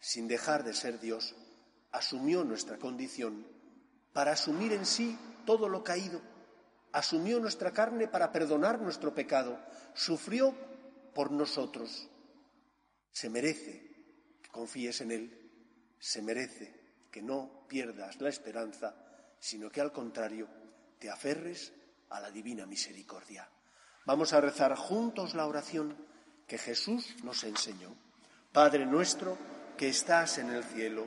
sin 0.00 0.26
dejar 0.26 0.64
de 0.64 0.72
ser 0.72 0.98
Dios, 0.98 1.36
asumió 1.92 2.44
nuestra 2.44 2.78
condición 2.78 3.46
para 4.12 4.32
asumir 4.32 4.72
en 4.72 4.84
sí 4.86 5.18
todo 5.46 5.68
lo 5.68 5.84
caído, 5.84 6.20
asumió 6.92 7.40
nuestra 7.40 7.72
carne 7.72 8.08
para 8.08 8.32
perdonar 8.32 8.80
nuestro 8.80 9.14
pecado, 9.14 9.58
sufrió 9.94 10.54
por 11.14 11.30
nosotros. 11.30 12.08
Se 13.10 13.28
merece 13.28 13.90
que 14.42 14.50
confíes 14.50 15.00
en 15.00 15.12
Él, 15.12 15.50
se 15.98 16.22
merece 16.22 16.80
que 17.10 17.22
no 17.22 17.66
pierdas 17.68 18.20
la 18.20 18.28
esperanza, 18.28 18.94
sino 19.38 19.70
que 19.70 19.80
al 19.80 19.92
contrario 19.92 20.48
te 20.98 21.10
aferres 21.10 21.72
a 22.10 22.20
la 22.20 22.30
divina 22.30 22.66
misericordia. 22.66 23.48
Vamos 24.04 24.32
a 24.32 24.40
rezar 24.40 24.74
juntos 24.76 25.34
la 25.34 25.46
oración 25.46 25.96
que 26.46 26.58
Jesús 26.58 27.16
nos 27.22 27.44
enseñó. 27.44 27.94
Padre 28.52 28.84
nuestro 28.84 29.38
que 29.76 29.88
estás 29.88 30.38
en 30.38 30.50
el 30.50 30.64
cielo, 30.64 31.06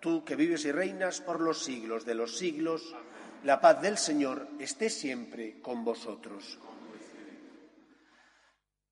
Tú 0.00 0.24
que 0.24 0.34
vives 0.34 0.64
y 0.64 0.72
reinas 0.72 1.20
por 1.20 1.40
los 1.40 1.62
siglos 1.62 2.06
de 2.06 2.14
los 2.14 2.38
siglos, 2.38 2.94
la 3.44 3.60
paz 3.60 3.82
del 3.82 3.98
Señor 3.98 4.48
esté 4.58 4.88
siempre 4.88 5.60
con 5.60 5.84
vosotros. 5.84 6.58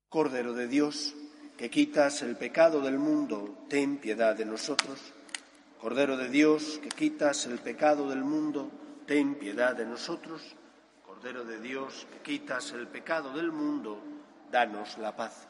Cordero 0.07 0.53
de 0.53 0.67
Dios, 0.67 1.15
que 1.57 1.69
quitas 1.69 2.21
el 2.21 2.37
pecado 2.37 2.81
del 2.81 2.99
mundo, 2.99 3.65
ten 3.69 3.97
piedad 3.97 4.35
de 4.35 4.45
nosotros. 4.45 4.99
Cordero 5.81 6.15
de 6.15 6.29
Dios, 6.29 6.79
que 6.81 6.89
quitas 6.89 7.45
el 7.47 7.59
pecado 7.59 8.09
del 8.09 8.23
mundo, 8.23 8.71
ten 9.05 9.35
piedad 9.35 9.75
de 9.75 9.85
nosotros. 9.85 10.55
Cordero 11.03 11.43
de 11.43 11.59
Dios, 11.59 12.07
que 12.13 12.19
quitas 12.19 12.71
el 12.71 12.87
pecado 12.87 13.33
del 13.33 13.51
mundo, 13.51 14.01
danos 14.51 14.97
la 14.99 15.15
paz. 15.15 15.48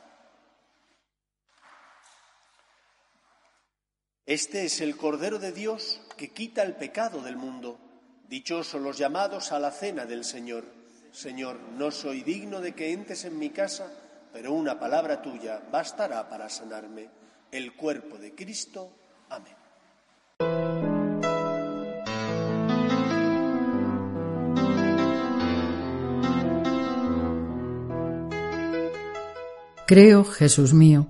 Este 4.29 4.63
es 4.65 4.79
el 4.79 4.95
Cordero 4.95 5.39
de 5.39 5.51
Dios 5.51 6.01
que 6.15 6.29
quita 6.29 6.61
el 6.61 6.75
pecado 6.75 7.19
del 7.23 7.35
mundo. 7.35 7.79
Dichosos 8.27 8.79
los 8.79 8.95
llamados 8.95 9.51
a 9.51 9.57
la 9.57 9.71
cena 9.71 10.05
del 10.05 10.23
Señor. 10.23 10.65
Señor, 11.11 11.59
no 11.75 11.89
soy 11.89 12.21
digno 12.21 12.61
de 12.61 12.75
que 12.75 12.93
entres 12.93 13.25
en 13.25 13.39
mi 13.39 13.49
casa, 13.49 13.91
pero 14.31 14.53
una 14.53 14.79
palabra 14.79 15.23
tuya 15.23 15.63
bastará 15.71 16.29
para 16.29 16.47
sanarme. 16.47 17.09
El 17.51 17.75
cuerpo 17.75 18.19
de 18.19 18.35
Cristo. 18.35 18.91
Amén. 19.29 19.55
Creo, 29.87 30.23
Jesús 30.23 30.75
mío, 30.75 31.09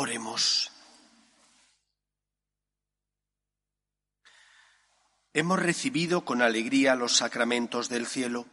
Oremos. 0.00 0.70
Hemos 5.34 5.58
recibido 5.58 6.24
con 6.24 6.40
alegría 6.40 6.94
los 6.94 7.16
sacramentos 7.16 7.88
del 7.88 8.06
cielo. 8.06 8.46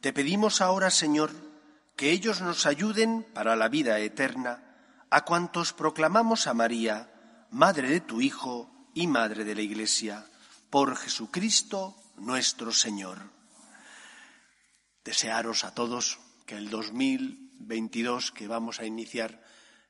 Te 0.00 0.12
pedimos 0.12 0.60
ahora, 0.60 0.90
Señor, 0.90 1.30
que 1.94 2.10
ellos 2.10 2.40
nos 2.40 2.66
ayuden 2.66 3.22
para 3.32 3.54
la 3.54 3.68
vida 3.68 4.00
eterna 4.00 4.74
a 5.08 5.24
cuantos 5.24 5.72
proclamamos 5.72 6.48
a 6.48 6.54
María, 6.54 7.46
Madre 7.52 7.88
de 7.88 8.00
tu 8.00 8.20
Hijo 8.20 8.68
y 8.92 9.06
Madre 9.06 9.44
de 9.44 9.54
la 9.54 9.62
Iglesia. 9.62 10.26
por 10.68 10.96
Jesucristo 10.96 11.94
nuestro 12.16 12.72
Señor. 12.72 13.20
Desearos 15.04 15.62
a 15.62 15.74
todos 15.74 16.18
que 16.44 16.56
el 16.56 16.70
2022 16.70 18.32
que 18.32 18.48
vamos 18.48 18.80
a 18.80 18.84
iniciar 18.84 19.40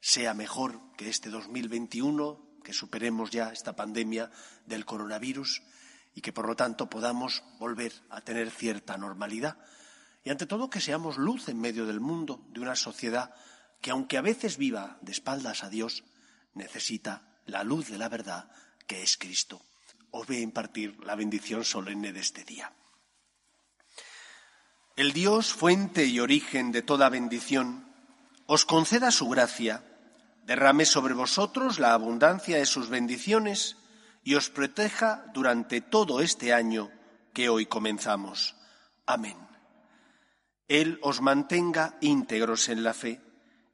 sea 0.02 0.34
mejor 0.34 0.80
que 0.96 1.08
este 1.08 1.30
2021, 1.30 2.58
que 2.64 2.72
superemos 2.72 3.30
ya 3.30 3.52
esta 3.52 3.76
pandemia 3.76 4.30
del 4.66 4.84
coronavirus 4.84 5.62
y 6.12 6.20
que 6.20 6.32
por 6.32 6.46
lo 6.46 6.56
tanto 6.56 6.90
podamos 6.90 7.44
volver 7.60 7.92
a 8.10 8.20
tener 8.20 8.50
cierta 8.50 8.98
normalidad. 8.98 9.56
Y 10.24 10.30
ante 10.30 10.46
todo 10.46 10.68
que 10.68 10.80
seamos 10.80 11.18
luz 11.18 11.48
en 11.48 11.60
medio 11.60 11.86
del 11.86 12.00
mundo, 12.00 12.44
de 12.48 12.60
una 12.60 12.74
sociedad 12.74 13.32
que 13.80 13.92
aunque 13.92 14.18
a 14.18 14.22
veces 14.22 14.56
viva 14.56 14.98
de 15.02 15.12
espaldas 15.12 15.62
a 15.62 15.70
Dios, 15.70 16.02
necesita 16.54 17.38
la 17.46 17.62
luz 17.62 17.88
de 17.88 17.98
la 17.98 18.08
verdad 18.08 18.50
que 18.88 19.02
es 19.02 19.16
Cristo. 19.16 19.62
Os 20.10 20.26
voy 20.26 20.38
a 20.38 20.40
impartir 20.40 20.98
la 21.04 21.14
bendición 21.14 21.64
solemne 21.64 22.12
de 22.12 22.20
este 22.20 22.44
día. 22.44 22.72
El 24.96 25.12
Dios, 25.12 25.52
fuente 25.52 26.06
y 26.06 26.18
origen 26.18 26.72
de 26.72 26.82
toda 26.82 27.08
bendición, 27.08 27.86
os 28.46 28.66
conceda 28.66 29.10
su 29.10 29.28
gracia, 29.28 29.91
derrame 30.44 30.84
sobre 30.84 31.14
vosotros 31.14 31.78
la 31.78 31.94
abundancia 31.94 32.58
de 32.58 32.66
sus 32.66 32.88
bendiciones 32.88 33.76
y 34.24 34.34
os 34.34 34.50
proteja 34.50 35.24
durante 35.34 35.80
todo 35.80 36.20
este 36.20 36.52
año 36.52 36.90
que 37.32 37.48
hoy 37.48 37.66
comenzamos. 37.66 38.56
Amén. 39.06 39.36
Él 40.68 40.98
os 41.02 41.20
mantenga 41.20 41.96
íntegros 42.00 42.68
en 42.68 42.82
la 42.82 42.94
fe, 42.94 43.20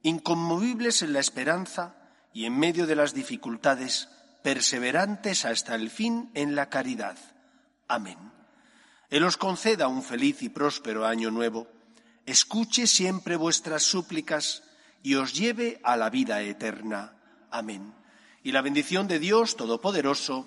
inconmovibles 0.03 1.03
en 1.03 1.13
la 1.13 1.21
esperanza 1.21 1.95
y 2.33 2.45
en 2.45 2.59
medio 2.59 2.87
de 2.87 2.97
las 2.97 3.15
dificultades, 3.15 4.09
perseverantes 4.43 5.45
hasta 5.45 5.75
el 5.75 5.91
fin 5.91 6.31
en 6.35 6.55
la 6.55 6.69
caridad. 6.69 7.19
Amén. 7.89 8.19
Él 9.11 9.25
os 9.25 9.37
conceda 9.37 9.89
un 9.89 10.03
feliz 10.03 10.43
y 10.43 10.49
próspero 10.49 11.07
año 11.07 11.31
nuevo, 11.31 11.67
escuche 12.27 12.87
siempre 12.87 13.37
vuestras 13.37 13.83
súplicas 13.83 14.63
y 15.03 15.15
os 15.15 15.33
lleve 15.35 15.81
a 15.83 15.97
la 15.97 16.11
vida 16.11 16.43
eterna. 16.43 17.15
Amén. 17.51 17.95
Y 18.43 18.53
la 18.53 18.63
bendición 18.63 19.09
de 19.09 19.19
Dios 19.19 19.57
Todopoderoso, 19.57 20.47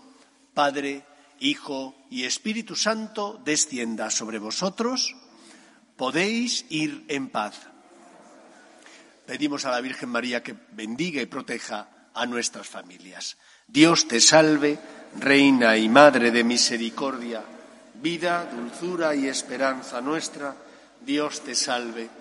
Padre, 0.53 1.05
Hijo 1.39 1.95
y 2.09 2.23
Espíritu 2.23 2.75
Santo, 2.75 3.41
descienda 3.43 4.09
sobre 4.09 4.39
vosotros. 4.39 5.15
Podéis 5.97 6.65
ir 6.69 7.05
en 7.07 7.29
paz. 7.29 7.59
Pedimos 9.25 9.65
a 9.65 9.71
la 9.71 9.81
Virgen 9.81 10.09
María 10.09 10.43
que 10.43 10.55
bendiga 10.71 11.21
y 11.21 11.25
proteja 11.25 12.09
a 12.13 12.25
nuestras 12.25 12.67
familias. 12.67 13.37
Dios 13.67 14.07
te 14.07 14.19
salve, 14.19 14.77
Reina 15.19 15.77
y 15.77 15.87
Madre 15.89 16.31
de 16.31 16.43
Misericordia, 16.43 17.43
vida, 18.01 18.45
dulzura 18.51 19.15
y 19.15 19.27
esperanza 19.27 20.01
nuestra. 20.01 20.55
Dios 21.05 21.41
te 21.41 21.55
salve. 21.55 22.20